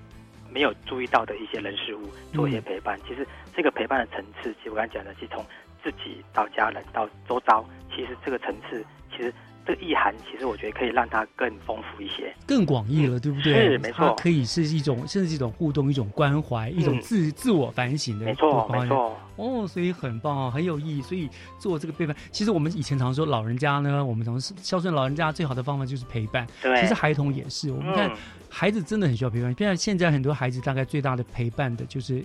[0.50, 2.98] 没有注意到的一些人事物，做一些陪伴。
[3.06, 5.44] 其实这个陪伴的层次，其实我刚才讲的，是从
[5.82, 9.32] 自己到家人到周遭，其实这个层次其实。
[9.66, 13.70] 这个意涵其实我觉得可以让它更丰富一些，更广义了，对不对？
[13.70, 19.16] 是没错，它可以是一种，甚至是一种互动，一种关怀，一种自自我反省的，没错，没错。
[19.36, 21.02] 哦，所以很棒啊，很有意义。
[21.02, 26.46] 所以做这个陪伴，其实我们以前常说老人家呢，我们常孝顺老人家最好的方法就是陪伴。
[26.62, 28.10] 对，其实孩童也是，我们看
[28.48, 29.54] 孩子真的很需要陪伴。
[29.58, 32.24] 现在现在很多孩子大概最大的陪伴的就是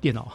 [0.00, 0.30] 电脑。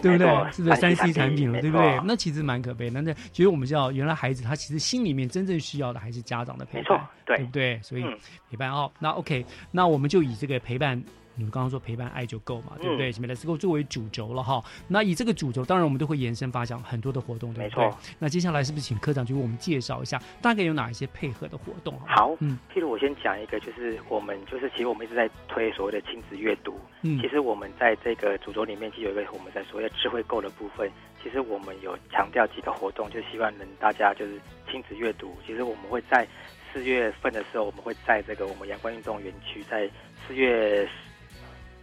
[0.00, 0.52] 对不对？
[0.52, 2.00] 是不是三 C 产品了，对不对？
[2.04, 2.90] 那其实蛮可悲。
[2.90, 7.80] 那那其实我们知道，原来孩子他其实心里面真正需要的还是家长的陪伴，对不对？
[7.82, 8.04] 所以
[8.50, 11.02] 陪伴哦，那 OK，那我们就以这个陪伴。
[11.40, 13.10] 你们刚刚说陪伴爱就够嘛，对不对？
[13.10, 14.62] 前面的 Let's Go 作为主轴了哈。
[14.86, 17.90] 那以这个主轴，当然我们都会延伸发想很多的活动，对不对？
[18.18, 21.98] 那接下来是不是请科长就为我们介绍一下，大概有哪一些配合的活动？
[22.06, 26.78] 好，嗯，譬如我先讲一个，就是我们就是其实我们一直在推所谓的亲子阅读。
[27.00, 30.90] 嗯，其实我们在这个主轴里面，其实有一个我们在所谓的智慧购的部分，
[31.22, 34.38] 其实我们有强调几个活动，就希望能大家就是
[34.70, 35.34] 亲子阅读。
[35.46, 36.28] 其实我们会在
[36.70, 39.88] 四月份的时候，我们会在这个我们阳光运动园区，在
[40.26, 40.86] 四月。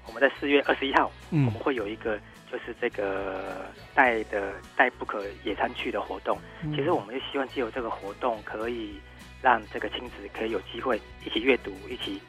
[0.08, 2.18] 我们在四月二十一号，我们会有一个
[2.52, 6.38] 就是这个带的带不可野餐去的活动。
[6.76, 9.00] 其实我们就希望借由这个活动，可以
[9.42, 12.22] 让这个亲子可以有机会一起阅读，一起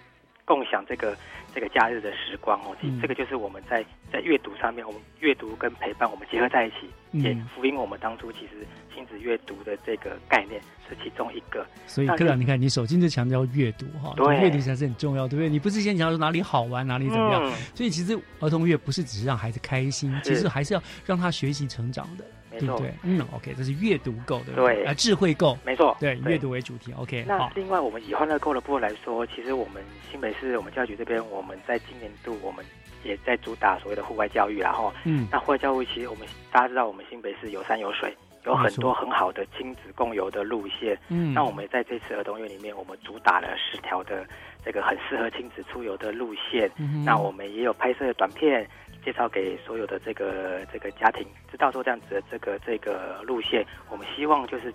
[0.45, 1.16] 共享这个
[1.55, 2.76] 这个假日的时光哦。
[3.01, 8.67] 这个就是我们在在阅读上面，我们阅读跟陪伴我们结合在一起，也福音我们当初其实。
[8.95, 15.49] 亲子阅读的这个概念是其中一个，所以科长，你看，你首先就强调阅读哈，对，阅读才是很重要，对不对？
[15.49, 17.53] 你不是先强调说哪里好玩，哪里怎么样？
[17.77, 22.25] 所以其实儿童阅不是只是让孩子开心，其实还是要让他学习成长的，
[22.59, 22.93] 对不对？
[23.05, 27.25] 嗯，OK，这是阅读够的，对，啊，智慧够，没错，对，阅读为主题，OK。
[27.29, 29.81] 那另外，我们以欢乐购的部分来说，其实我们
[30.11, 32.65] 新北市我们教育局这边，我们在今年度我们
[33.05, 38.14] 也在主打所谓的户外教育，然后，嗯，那户外教育其实我们大家知道，我们新北市有山有水。
[38.44, 44.26] 有很多很好的亲子共游的路线，嗯，那我们在这次儿童月里面，我们主打了十条的
[44.64, 48.66] 这个很适合亲子出游的路线，嗯，那我们也有拍摄短片
[49.05, 54.72] 介绍给所有的这个这个家庭，知道说这样子的这个这个路线，我们希望就是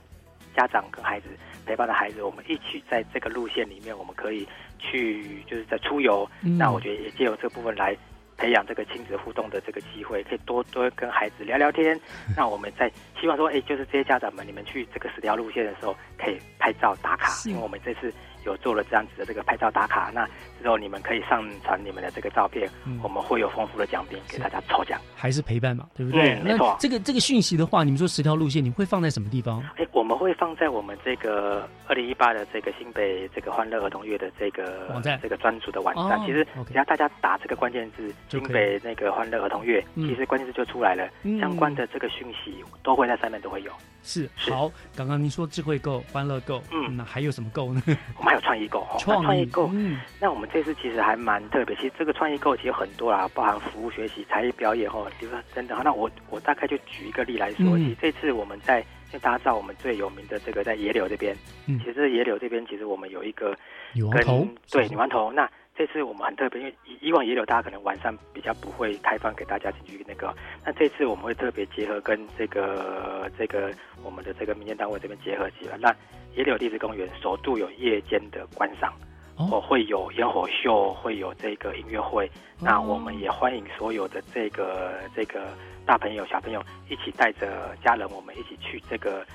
[0.55, 1.29] 家长跟孩子
[1.65, 4.47] 陪伴的孩子，我们一起在这个路线里面，我们可以
[4.77, 7.97] 去就是在出游，那我觉得也借由这部分来。
[8.37, 11.99] 培养这个亲子互动的这个机会，可以多多跟孩子聊聊天。
[12.37, 18.13] 那我们在希望说，哎，就是这些家长们，你们去这个十条路线的时候，可以拍照打卡，因为我们这次。
[18.45, 20.27] 有做了这样子的这个拍照打卡，那
[20.61, 22.69] 之后你们可以上传你们的这个照片，
[23.01, 26.39] 我们会有丰富的奖品给大家抽奖，还是陪伴嘛，对不对？
[26.41, 26.75] 没错。
[26.79, 29.63] 这个这个讯息的话，你们说十条路线，你会放在什么地方？
[29.77, 36.19] 哎，我们会放在我们这个二零一八的这个新北这个欢乐儿童月的这个网站，这个专属的网站。
[36.25, 43.71] 其实只要大家打这个关键字“新北那个欢乐儿童月”，其实关键字就出来了，相关的这个讯息都会在上面都会有。
[44.03, 47.81] 是好，刚刚您说智慧购、欢乐购，嗯，那还有什么购呢？
[48.17, 49.69] 我们还有创意购哈，创意购。
[49.73, 55.79] 嗯，那我们这次其实还蛮特别，其实这个创意购其实很多啦，包含服务、学习、才艺表演哈，比如说等等。
[55.83, 61.35] 那我我大概就举一个例来说，其实这次我们在因为大家知道我们最有名的这个在野柳这边，
[61.67, 63.55] 嗯，其实野柳这边其实我们有一个
[63.93, 65.47] 女王头，对女王头那。
[65.75, 70.31] 这次我们很特别，因为以以往野柳大家可能晚上比较不会开放给大家进去那个，
[70.63, 75.89] 那这次我们会特别结合跟这个这个我们的这个民间单位这边结合起来，那
[76.35, 78.93] 野柳地质公园首度有夜间的观赏，
[79.35, 82.29] 哦，会有烟火秀，会有这个音乐会，
[82.61, 85.57] 那我们也欢迎所有的这个这个
[85.87, 89.25] 大朋友小朋友一起带着家人，我们一起去这个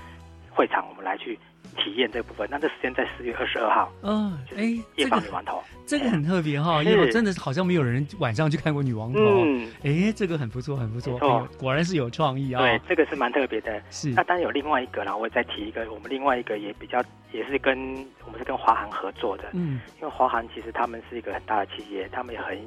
[0.49, 1.37] 会场，我们来去。
[1.77, 3.91] 体验这部分，那这时间在四月二十二号。
[4.01, 9.19] 嗯，哎，夜访女王头，这个很特别哈，因为真的是好像没有人晚上去看过女王头。
[9.19, 11.19] 嗯，哎，这个很不错，很不错，
[11.59, 12.59] 果然是有创意啊。
[12.59, 13.79] 对，这个是蛮特别的。
[13.91, 17.77] 是，那当然有另外一个，然后我再提一个，我们另外一个也比较，也是跟
[18.25, 19.43] 我们是跟华航合作的。
[19.53, 22.57] 嗯，因为华航其实他们是一个很大的企业，他们也很，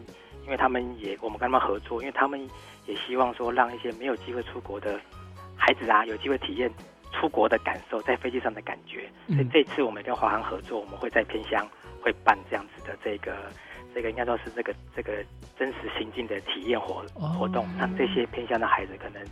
[0.45, 2.41] 因为他们也我们跟他们合作，因为他们
[2.87, 4.99] 也希望说让一些没有机会出国的
[5.57, 6.71] 孩子啊，有机会体验。
[7.13, 11.67] 出国的感受，在飞机上的感觉，所以这次我们跟华航合作，我们会在偏乡
[12.01, 13.35] 会办这样子的这个
[13.95, 15.25] 这个应该说是这个这个
[15.59, 19.23] 真实行进的体验活活动，让这些偏乡的孩子可能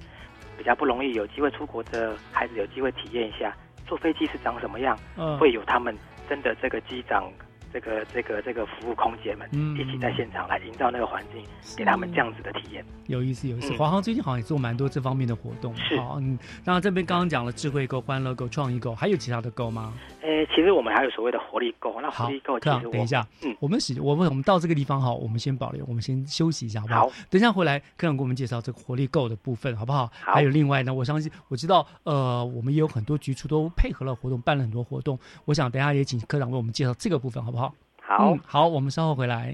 [0.57, 3.57] 比较不容易有机会出国的孩子有机会体验一下
[3.87, 4.99] 坐飞机是长什么样，
[5.39, 5.97] 会有他们
[6.28, 7.31] 真的这个机长。
[7.73, 11.45] 这个这个这个服务空姐们一起在现场来营造那个环境，
[11.77, 13.73] 给他们这样子的体验，有意思有意思。
[13.75, 15.97] 华航最近好像也做蛮多这方面的活动，是。
[16.16, 19.93] 嗯，那这边刚刚讲了智慧购、欢乐购、创意购，还有其他的购吗？
[20.23, 22.01] 诶，其实我们还有所谓的活力购。
[22.01, 27.11] 那活力购，这样等一下，嗯，我们是，我们我们到这个地方哈，我们先保留，我们先休息一下，好不好？
[27.29, 30.11] 等一下回来，科长给我们介绍这个活力购的部分，好不好？
[30.25, 30.33] 好。
[30.33, 35.18] 还有另外呢，我相信我知道，呃，我们也有很多局处都配合了活动，办了很多活动。
[35.45, 37.60] 我想等下也请科长为我们介绍这个部分，好不好？
[38.01, 39.53] 好好，我们稍后回来。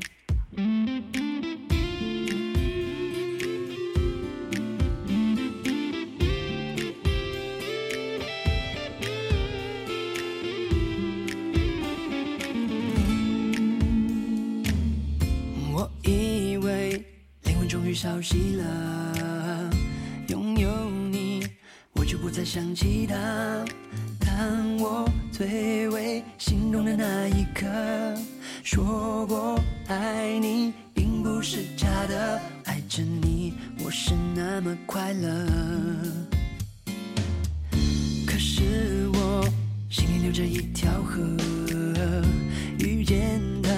[15.73, 17.05] 我以为
[17.43, 19.71] 灵魂终于消息了。
[20.29, 21.47] 拥有你，
[21.95, 23.17] 我就不再想其他。
[24.37, 27.65] 当我最为心动的那一刻，
[28.63, 29.59] 说过
[29.89, 32.39] 爱你，并不是假的。
[32.65, 35.29] 爱着你，我是那么快乐。
[38.27, 39.49] 可是我
[39.89, 41.19] 心里流着一条河，
[42.79, 43.71] 遇见他，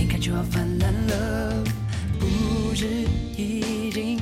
[0.00, 1.62] 眼看就要泛滥了，
[2.18, 2.86] 不知
[3.36, 4.18] 已经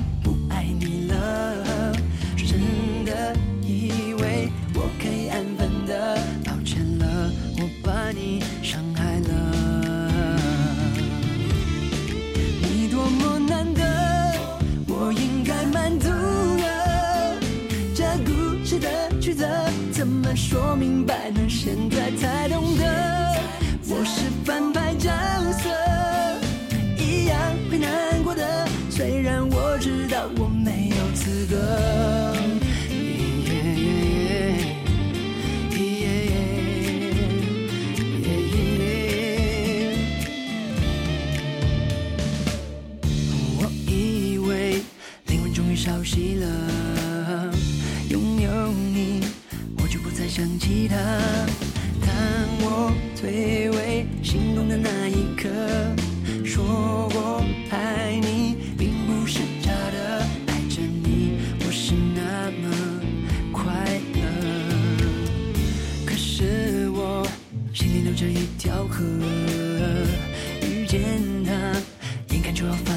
[72.71, 72.92] 眼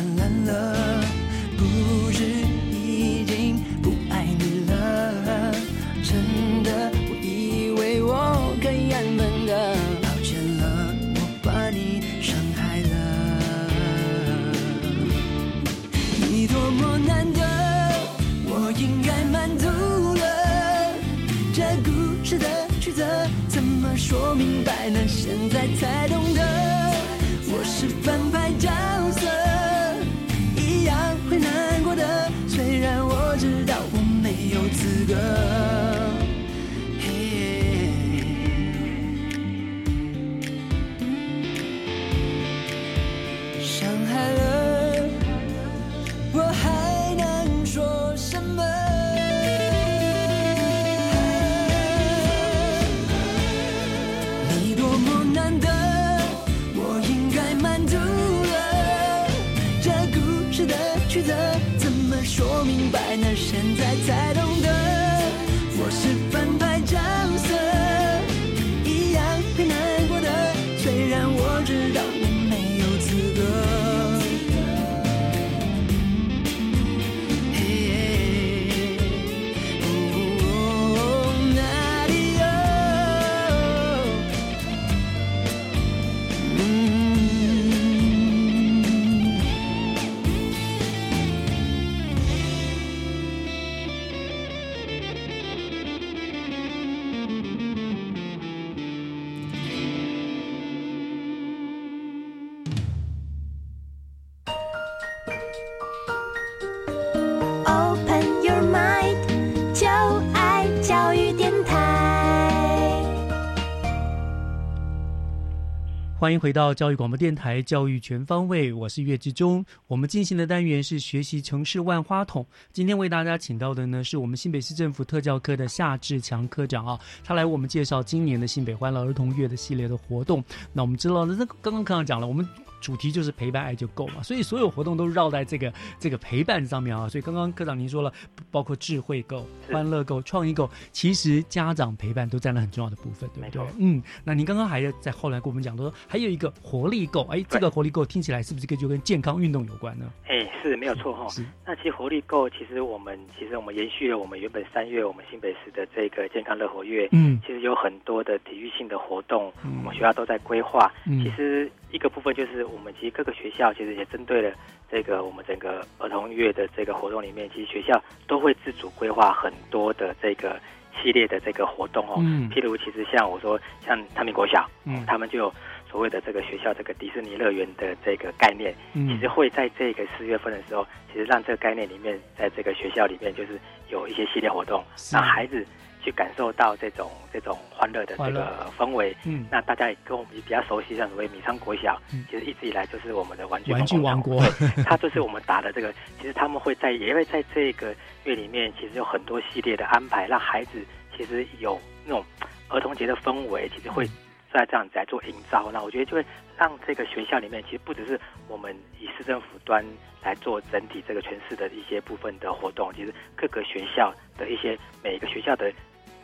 [116.26, 119.64] 欢迎回到教育广播电台《教育全方位》，我是岳志忠。
[119.86, 122.44] 我们进行的单元是学习城市万花筒。
[122.74, 130.44] 今天为大家请到的呢，是我们新北市政府特教科的夏志强科长啊，他来为我们介绍今年的新北欢乐儿童月的系列的活动。
[130.74, 132.44] 那我们知道那，刚刚科长讲了，我们。
[132.86, 137.10] 主题就是陪伴爱就够嘛，所以所有活动都绕在这个这个陪伴上面啊。
[137.10, 138.14] 所以刚刚科长您说了，
[138.52, 143.64] 包括智慧够、欢乐够、创意够，其实家长陪伴都占了很重要的部分，对不对？
[143.80, 150.06] 嗯，那您刚刚还在后来跟我们讲说，还有一个活力够，哎，这个活力够听起来是不是跟就跟健康运动有关呢？
[150.28, 151.26] 哎，是没有错哈。
[151.66, 160.94] 那其实活力够，其实我们其实我们延续了我们原本三月我们新北市的这个健康乐活月，嗯，其实有很多的体育性的活动，我们学校都在规划。
[161.08, 164.54] 嗯其实一个部分就是我们其实各个学校其实也针对了
[164.92, 170.60] 这个我们整个儿童月的这个活动里面，其实学校都会自主规划很多的这个
[171.02, 172.16] 系列的这个活动哦。
[172.20, 172.50] 嗯。
[172.50, 175.54] 譬如其实像我说像他们国小，嗯他们就有
[175.90, 179.08] 所谓的这个学校这个迪士尼乐园的这个概念，嗯。
[179.08, 183.58] 其实会在这个四月份的时候，其实让这个概念里面，在这个学校里面就是
[183.90, 184.84] 有一些系列活动，
[185.14, 185.66] 让孩子
[186.06, 189.14] 去感受到这种这种欢乐的这个氛围。
[189.26, 192.00] 嗯，那大家也跟我们比较熟悉，像所谓米仓国小，
[192.30, 194.42] 其实一直以来就是我们的玩具玩具王国，
[194.86, 195.92] 它就是我们打的这个。
[196.22, 200.80] 其实他们会在也会在这个月里面，其实有很多系列的安排，让孩子
[201.18, 202.24] 其实有那种
[202.70, 204.08] 儿童节的氛围，其实会。
[204.54, 206.26] 在这样子来做营造，那我觉得就会
[206.58, 209.84] 让这个学校里面，其实不只是我们以市政府端
[210.24, 215.70] 来做整体这个全市的一些部分的活动，其实各个学校的一些每个学校的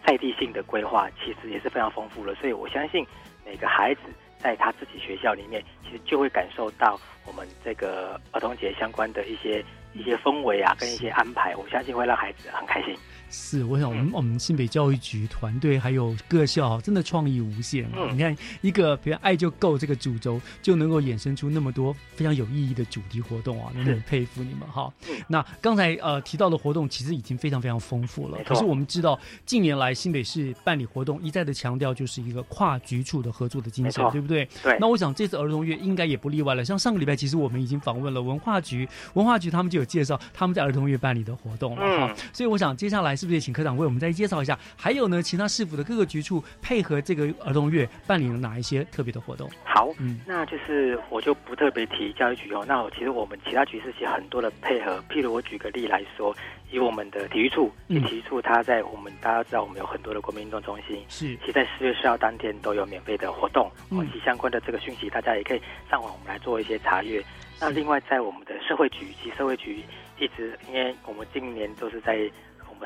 [0.06, 2.34] 在地性的规划，其实也是非常丰富的。
[2.36, 3.06] 所以我相信
[3.45, 4.02] 每个孩子
[4.38, 12.95] 在他自己学校里面，其实就会感受到我们这个儿童节相关的一些一些氛围啊，跟一些安排，我相信会让孩子很开心。
[13.32, 17.89] 是，我想我们我们新北教育局团队还有各校真的创意无限。
[18.11, 24.91] 你看一个比如“爱就够”这个主轴，就能够衍生出那么多非常有意义的主题活动啊，真的很佩服你们哈。
[25.29, 28.38] 那刚才呃提到的活动其实已经非常非常丰富了。
[28.45, 34.45] 可是我们知道近年来新北市办理活动一再的强调就是一个跨局处的合作的精神，对不对？
[34.61, 34.77] 对。
[34.77, 36.65] 那我想这次儿童月应该也不例外了。
[36.65, 42.13] 像上个礼拜其实我们已经访问了文化局，文化局他们就有介绍他们在儿童月办理的活动了哈。
[42.34, 43.15] 所以我想接下来。
[43.22, 44.57] 是不是也请科长为我们再介绍一下？
[44.76, 49.47] 还有呢，其他市府的各个局处配合这个儿童月办理了哪一些特别的活动？
[49.63, 52.65] 好，嗯，那就是我就不特别提教育局哦。
[52.67, 55.03] 那我其实我们其他局是其很多的配合。
[55.07, 56.36] 譬如我举个例来说，
[56.72, 65.61] 以我们的体育处，体育处它在我们大家知道我们有很多的国民运动中心，是，其在四月四号当天都有免费的活动，嗯，其相关的这个讯息大家也可以
[65.91, 67.24] 上网我们来做一些查阅。
[67.59, 69.84] 那另外在我们的社会局，其社会局
[70.17, 72.28] 一直因为我们今年都是在。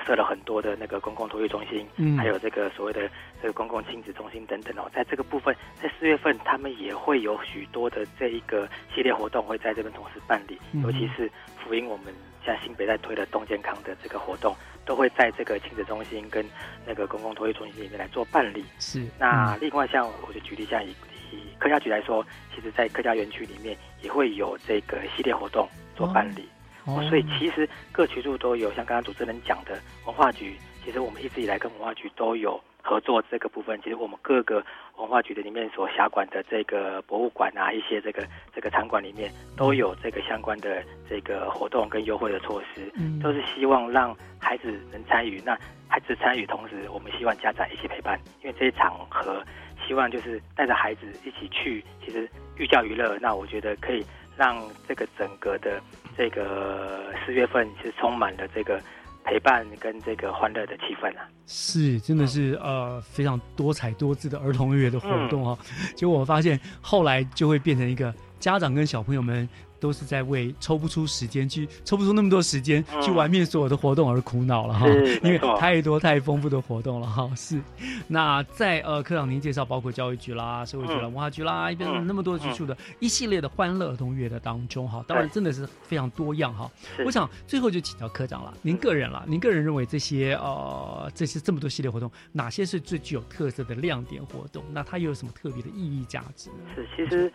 [0.05, 3.09] 设了很多的那个公共托育中心，嗯，还有这个所谓的
[3.41, 12.13] 这个公共亲子中心等等哦，在这个部分，在四月份他们也会有许多的这一个系列活动会在这边同时办理，尤其是福音我们
[12.45, 16.45] 像新北在推的动健康的这个活动，都会在这个亲子中心跟
[16.85, 18.63] 那个公共托育中心里面来做办理。
[18.79, 20.89] 是，那另外像我就举例像以
[21.31, 26.41] 以客家局来说，其实在客家园区里面也会有这个系列活动做办理。
[26.41, 26.54] 哦，
[26.86, 33.79] 所以其实各局处都有，像刚刚主持人讲的文化局，其实我们一直以来跟文化局都有合作这个部分。
[33.81, 34.63] 其实我们各个
[34.97, 45.41] 文化局的里面所辖管的这个博物馆啊，一些这个这个场馆里面都有这个相关的这个活动跟优惠的措施，嗯都是希望让孩子能参与。
[45.43, 45.57] 那
[45.88, 49.43] 孩子参与同时，我们希望家长一起陪伴，因为这一场合
[49.88, 53.17] 希望就是带着孩子一起去，其实寓教于乐。
[53.19, 54.05] 那我觉得可以
[54.38, 55.81] 让这个整个的。
[56.18, 58.80] 这个四月份是充满了这个
[59.24, 61.28] 陪伴跟这个欢乐的气氛啊！
[61.45, 65.57] 是，真的是呃非常多彩多姿的儿童乐的活动啊！
[65.95, 69.47] 结果我发现后来就会变成一个家长跟小朋友们。
[69.80, 74.88] 都是在为抽不出时间去抽不出那么多时间去玩遍所有的活动而苦恼了哈，
[75.23, 77.30] 因为太多太丰富的活动了哈。
[77.36, 77.61] 是，
[78.07, 86.69] 那在呃科长您介绍，包括教育局啦、社会局啦、文化局啦，一边那么多局处的一系列的欢乐儿童月的当中哈，当然真的是非常多样哈。
[87.05, 94.63] 我想最后就请教科长了，您个人了，您个人认为这些呃这些这么多系列活动，哪些是最具有特色的亮点活动？
[94.71, 96.49] 那它又有什么特别的意义价值？
[96.73, 97.32] 是，其实。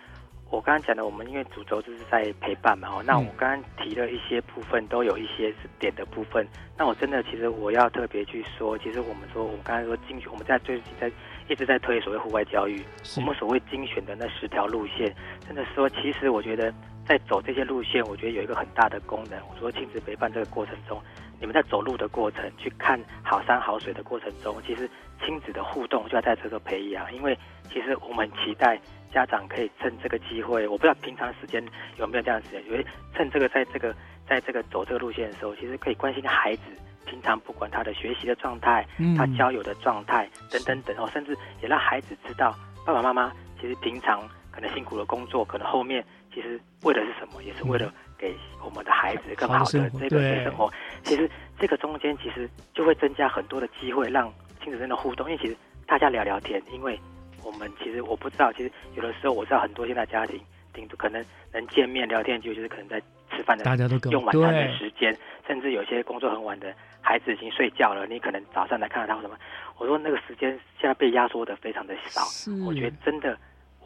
[0.50, 6.46] 我刚刚讲的，我们因为主轴就是在陪伴嘛，哦，那我刚刚提了一些部分，都有一些是点的部分。
[6.76, 11.10] 那我真的，其实我要特别去说，其实我们说，我们刚才说精选，我们在最近在
[11.48, 12.82] 一直在推所谓户外教育，
[13.16, 15.14] 我们所谓精选的那十条路线，
[15.46, 16.74] 真的说，其实我觉得
[17.06, 19.38] 在走这些路线，我觉得有一个很大的功能。
[19.48, 21.00] 我说亲子陪伴这个过程中，
[21.40, 24.88] 你们在走路的过程，去看好山好水的过程中，其实
[25.24, 27.36] 亲子的互动就要在这个培养，因为
[27.68, 28.80] 其实我们期待。
[29.12, 31.60] 家长可以趁这个机会，我不知道平常时间
[31.96, 33.92] 有没有这样时间，因为趁这个在这个
[34.24, 36.62] 在这个走这个路线的时候，其实可以关心孩子
[37.06, 38.86] 平常不管他的学习的状态，
[39.18, 42.54] 他交友的状态等等等哦，甚至也让孩子知道
[42.86, 44.22] 爸爸妈妈其实平常
[44.52, 50.70] 可能辛苦的工作，可能后面其实为的是什么，也是为了给我们的孩子更好的这个生活。
[51.02, 54.30] 其实这个中间其实就会增加很多的机会，让
[54.62, 55.56] 亲子间的互动，因为其实
[55.86, 57.00] 大家聊聊天，因为。
[57.42, 60.38] 我们其实我不知道，其实有的时候我知道很多现在家庭，
[60.74, 63.00] 顶多可能能见面聊天，就就是可能在
[63.30, 65.16] 吃饭的，大家都用晚餐的时间，
[65.46, 69.38] 甚至有些工作很晚的孩子已经睡觉了，你可能早上来看到他什么？
[69.78, 72.20] 我说那个时间现在被压缩的非常的少，
[72.66, 73.34] 我觉得真的，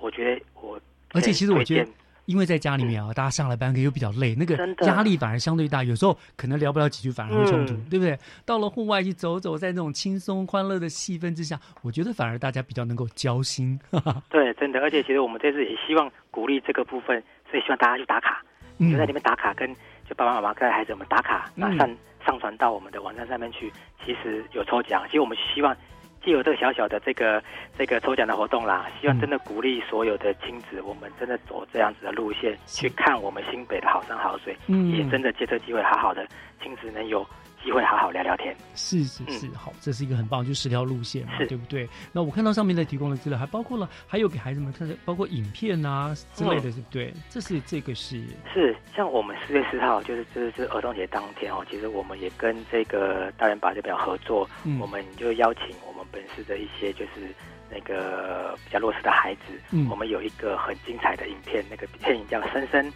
[0.01, 0.79] 我觉得我
[1.13, 1.89] 而且其实我觉得。
[2.27, 4.57] 因为在家里面啊，大家上了班可又比较累，那个
[4.87, 8.19] 压力反而相对大，有时候可能聊不了几句，反而会冲突，对不对？
[8.47, 13.79] 到了户外去走走，在那种轻松欢乐的气氛之下，我觉得反而大家比较能够交心。
[14.31, 18.43] 对真的，而且其实我们这次也希望鼓励这个部分，所以希望大家去打卡，
[18.79, 19.75] 就在里面打卡，跟
[20.09, 21.89] 就爸爸妈妈跟孩子们打卡，那上
[22.25, 23.73] 上传到我们的网站上面去，
[24.05, 25.03] 其实有抽奖。
[25.07, 25.77] 其实我们希望。
[26.25, 27.43] 既有这个小小的这个
[27.77, 36.27] 这个抽奖的活动啦，希望真的鼓励所有的亲子，我们真的走这样子的路线去看我们新北的好山好水，嗯也真的借这机会好好的
[36.63, 37.27] 亲子能有。
[37.65, 41.89] 机会好好聊聊天，是是是，好，这是一个很棒，就十条路线嘛，对不对？
[42.13, 47.13] 那我看到上面在提供的资料，还包括了，还有给孩子们看的，包括影片啊之类的，对不对？
[47.31, 54.47] 这是这个是是，像我们四月四号，就是就是是儿童节当天哦，其实我们也跟这个大人把这边合作，
[54.79, 57.35] 我们就邀请我们本市的一些就是
[57.71, 59.59] 那个比较弱势的孩子，
[59.89, 62.87] 我们有一个很精彩的影片，那个电影叫《深深》，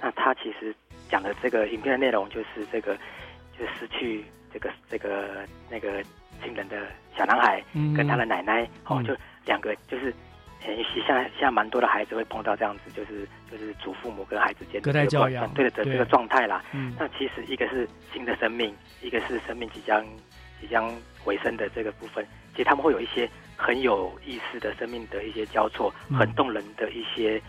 [0.00, 0.74] 那他其实
[1.08, 2.98] 讲的这个影片的内容就是这个。
[3.58, 6.02] 就失去这个这个那个
[6.42, 6.76] 亲人的
[7.16, 7.62] 小男孩，
[7.96, 10.14] 跟他的奶奶，哦，就两个，就是
[10.60, 10.76] 现
[11.08, 16.64] 在现在蛮多的孩子会碰到这样子，就是就是祖父母跟孩子间隔代教养，对的这个状态啦。
[16.98, 20.04] 那其实一个是新的生命，一个是生命即将
[20.60, 20.92] 即将
[21.24, 27.40] 尾声的这个部分，其实他们会有一些很有意思的生命的一些交错，很动人的一些。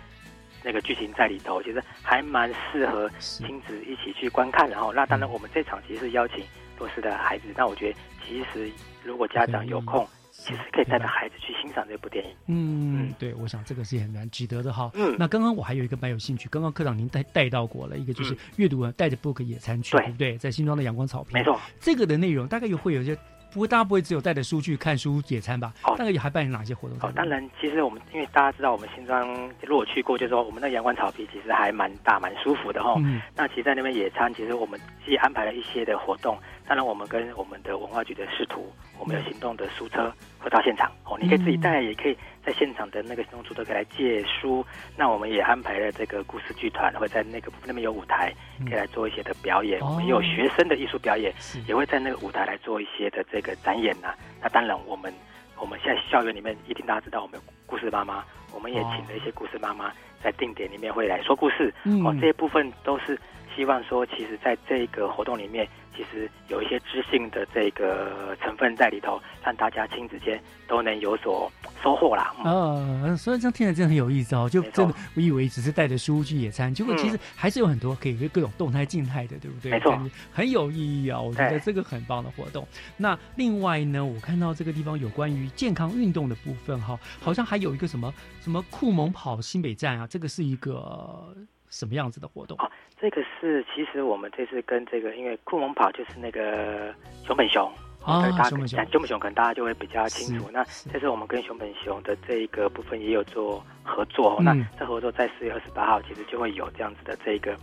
[0.64, 4.70] 那个剧情在里头，其实还蛮适合亲子一起去观看。
[4.70, 6.44] 然后，那当然我们这场其实是邀请
[6.78, 7.46] 弱势的孩子。
[7.56, 8.72] 那我觉得，其实
[9.04, 12.32] 如果家长有空，其实可以带着孩子去欣赏这部电影。
[12.48, 14.92] 嗯，对，我想这个是很难值得的哈。
[14.94, 20.38] 嗯，那刚刚我还有一个蛮有兴趣，刚刚科长您带带到过了一个，就是阅读带着 book 野餐去，对不对？
[20.38, 21.60] 在新庄的阳光草坪，没错。
[21.80, 23.18] 这个的内容大概又会有一些。
[23.58, 25.74] 不过大家不会只有带着书去看书野餐吧？
[25.84, 26.98] 哦，大概也还办理哪些活动？
[27.02, 29.28] 哦，当然，其实我们因为大家知道，我们新庄
[29.66, 32.94] 如果去过，就是说我们那阳光草皮其实还蛮大、蛮舒服的哈。
[33.00, 33.20] 嗯。
[33.36, 36.38] 那其实，在那边野餐，其实我们其实安排了一些的活动。
[36.68, 41.18] 当然，我们跟我们的文化局的师徒，我们有行动的书车会到现场哦。
[41.18, 44.66] 你可以自己带，也可以在现场的那个行动书车可以来借书。
[44.98, 48.34] 那我们也安排了这个故事剧团会在那个那边有舞台，
[48.66, 49.80] 可以来做一些的表演。
[49.80, 51.34] 我们也有学生的艺术表演，
[51.70, 54.14] 也会在那个舞台来做一些的这个展演呐。
[54.42, 55.14] 那当然，我们
[55.58, 59.90] 我们现在校园里面一定大家知道，我们故事妈妈，我们也请了一些故事妈妈
[60.22, 61.74] 在定点里面会来说故事。
[62.04, 63.18] 哦，这些部分都是
[63.56, 65.66] 希望说，其实在这个活动里面。
[65.98, 72.36] 其实有一些知性的这个成分在里头，让大家亲子间都能有所收获啦。
[72.46, 74.48] 嗯，所以这样听起来真的很有意思哦。
[74.48, 79.72] 就真的，我以为只是带着书去野餐，结果其实还是有很多可以各种动态、静态的，对不对？
[79.72, 80.00] 没错，
[80.32, 81.20] 很有意义啊！
[81.20, 82.68] 我觉得这个很棒的活动。
[82.96, 91.36] 那另外呢，我看到这个地方有关于健康运动的部分哈，好像还有一个什么什么酷萌跑新北站啊，这个是一个
[91.70, 92.58] 什么样子的活动？
[93.00, 96.94] 这个是，其实我们这次跟这个，因为酷萌跑就是那个
[97.26, 97.72] 熊本熊
[98.04, 100.50] 啊，熊本熊，熊本熊可能大家就会比较清楚。
[100.52, 104.40] 那这次我们跟熊本熊的这一个部分也有做合作。
[104.42, 107.56] 那这合作在四月二十八号，其实就会有这样子的这个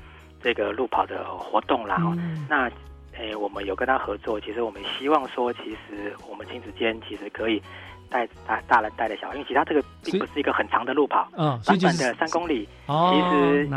[0.43, 1.99] 这个路跑的活动啦。
[2.49, 2.71] 那
[3.17, 7.63] 诶，我们有跟他合作，其实我们希望说，其实我们亲子间其实可以。
[8.11, 13.13] 带大大人带的小孩，因为其他这个并不是一个很长的路跑，嗯，短短的三公里，哦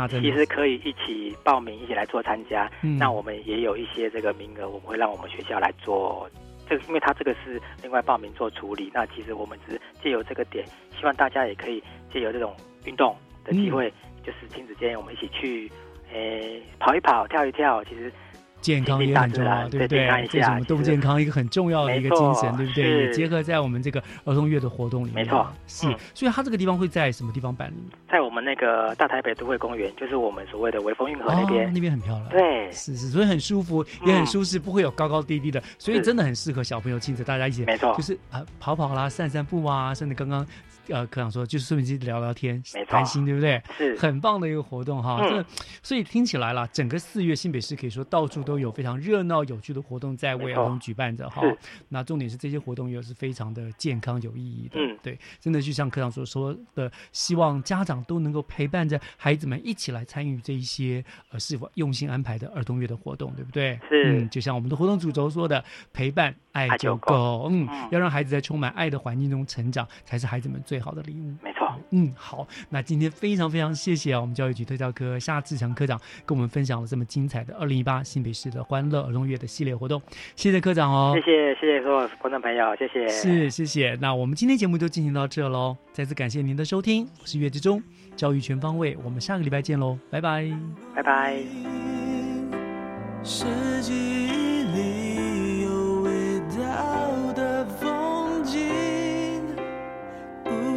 [0.08, 2.70] 其实其实可以一起报名，一起来做参加。
[2.82, 6.28] 嗯那我们也有一些这个名额，我们会让我们学校来做。
[6.68, 8.90] 这个，因为他这个是另外报名做处理。
[8.92, 10.64] 那其实我们只是借由这个点，
[10.98, 12.54] 希望大家也可以借由这种
[12.84, 15.70] 运动的机会，就是亲子间我们一起去，
[16.12, 18.12] 诶，跑一跑，跳一跳，其实。
[18.60, 20.28] 健康也很重要，对不对？
[20.30, 23.06] 这是我们动物健康一个很重要的一个精神，对不对？
[23.06, 25.24] 也结合在我们这个儿童月的活动里面。
[25.24, 25.86] 没错，是。
[26.14, 27.76] 所以它这个地方会在什么地方办理？
[28.10, 32.28] 在我们那个大台北都会公园，就是我们所谓的微风运河那边，那边很漂亮。
[32.30, 37.64] 对，是是，所以很舒服，也很舒适，不会有高高低低的，所以真的很适合小朋友亲子大家一起。
[37.64, 40.46] 没错，就是啊，跑跑啦，散散步啊，甚至刚刚。
[40.88, 43.62] 呃，科长说就是顺便去聊聊天，谈心，对不对？
[43.76, 45.20] 是很棒的一个活动哈。
[45.28, 45.44] 这
[45.82, 51.42] 所以听起来了，整个四月新北市可以说到处都有非常热闹有趣的活动在为儿童举办着哈。
[51.90, 54.80] 那重点是这些活动又是非常的健康有意义的。
[54.80, 63.78] 嗯，对，真的就像科长所说的，希望家长都能够陪伴着孩子们一起来参与这一些呃是否用心安排的儿童月的活动，对不对？
[63.90, 65.62] 是，就像我们的活动主轴说的，
[65.92, 67.48] 陪伴爱就够。
[67.50, 70.77] 嗯，要让孩子在充满爱的环境中成长，才是孩子们最。
[70.80, 71.68] 好的礼物，没错。
[71.90, 80.00] 嗯，好，那今天非常非常谢谢啊，我们教育局特教科夏志强科长跟我们分享了这么精彩的二零一八新北市的欢乐儿童月的系列活动，
[80.36, 83.96] 谢谢科长哦，谢谢谢谢所有观众朋友，谢谢，是谢谢。
[84.00, 87.82] 那我们今天节目就进行到这喽，再次感谢您的收听，我是岳志忠，
[88.16, 90.50] 教育全方位，我们下个礼拜见喽，拜拜，
[90.94, 91.38] 拜拜。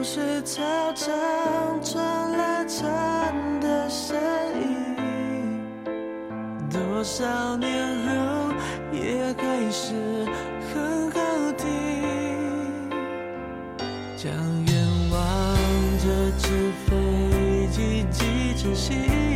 [0.02, 1.14] 午睡操场
[1.84, 4.18] 传来蝉的声
[4.60, 5.62] 音。
[6.72, 8.52] 多少年后
[8.92, 9.94] 也还是
[10.74, 11.20] 很好
[11.56, 12.90] 听
[14.18, 14.34] 将
[14.66, 14.76] 愿
[15.12, 15.56] 望
[16.00, 19.31] 折纸飞机寄成信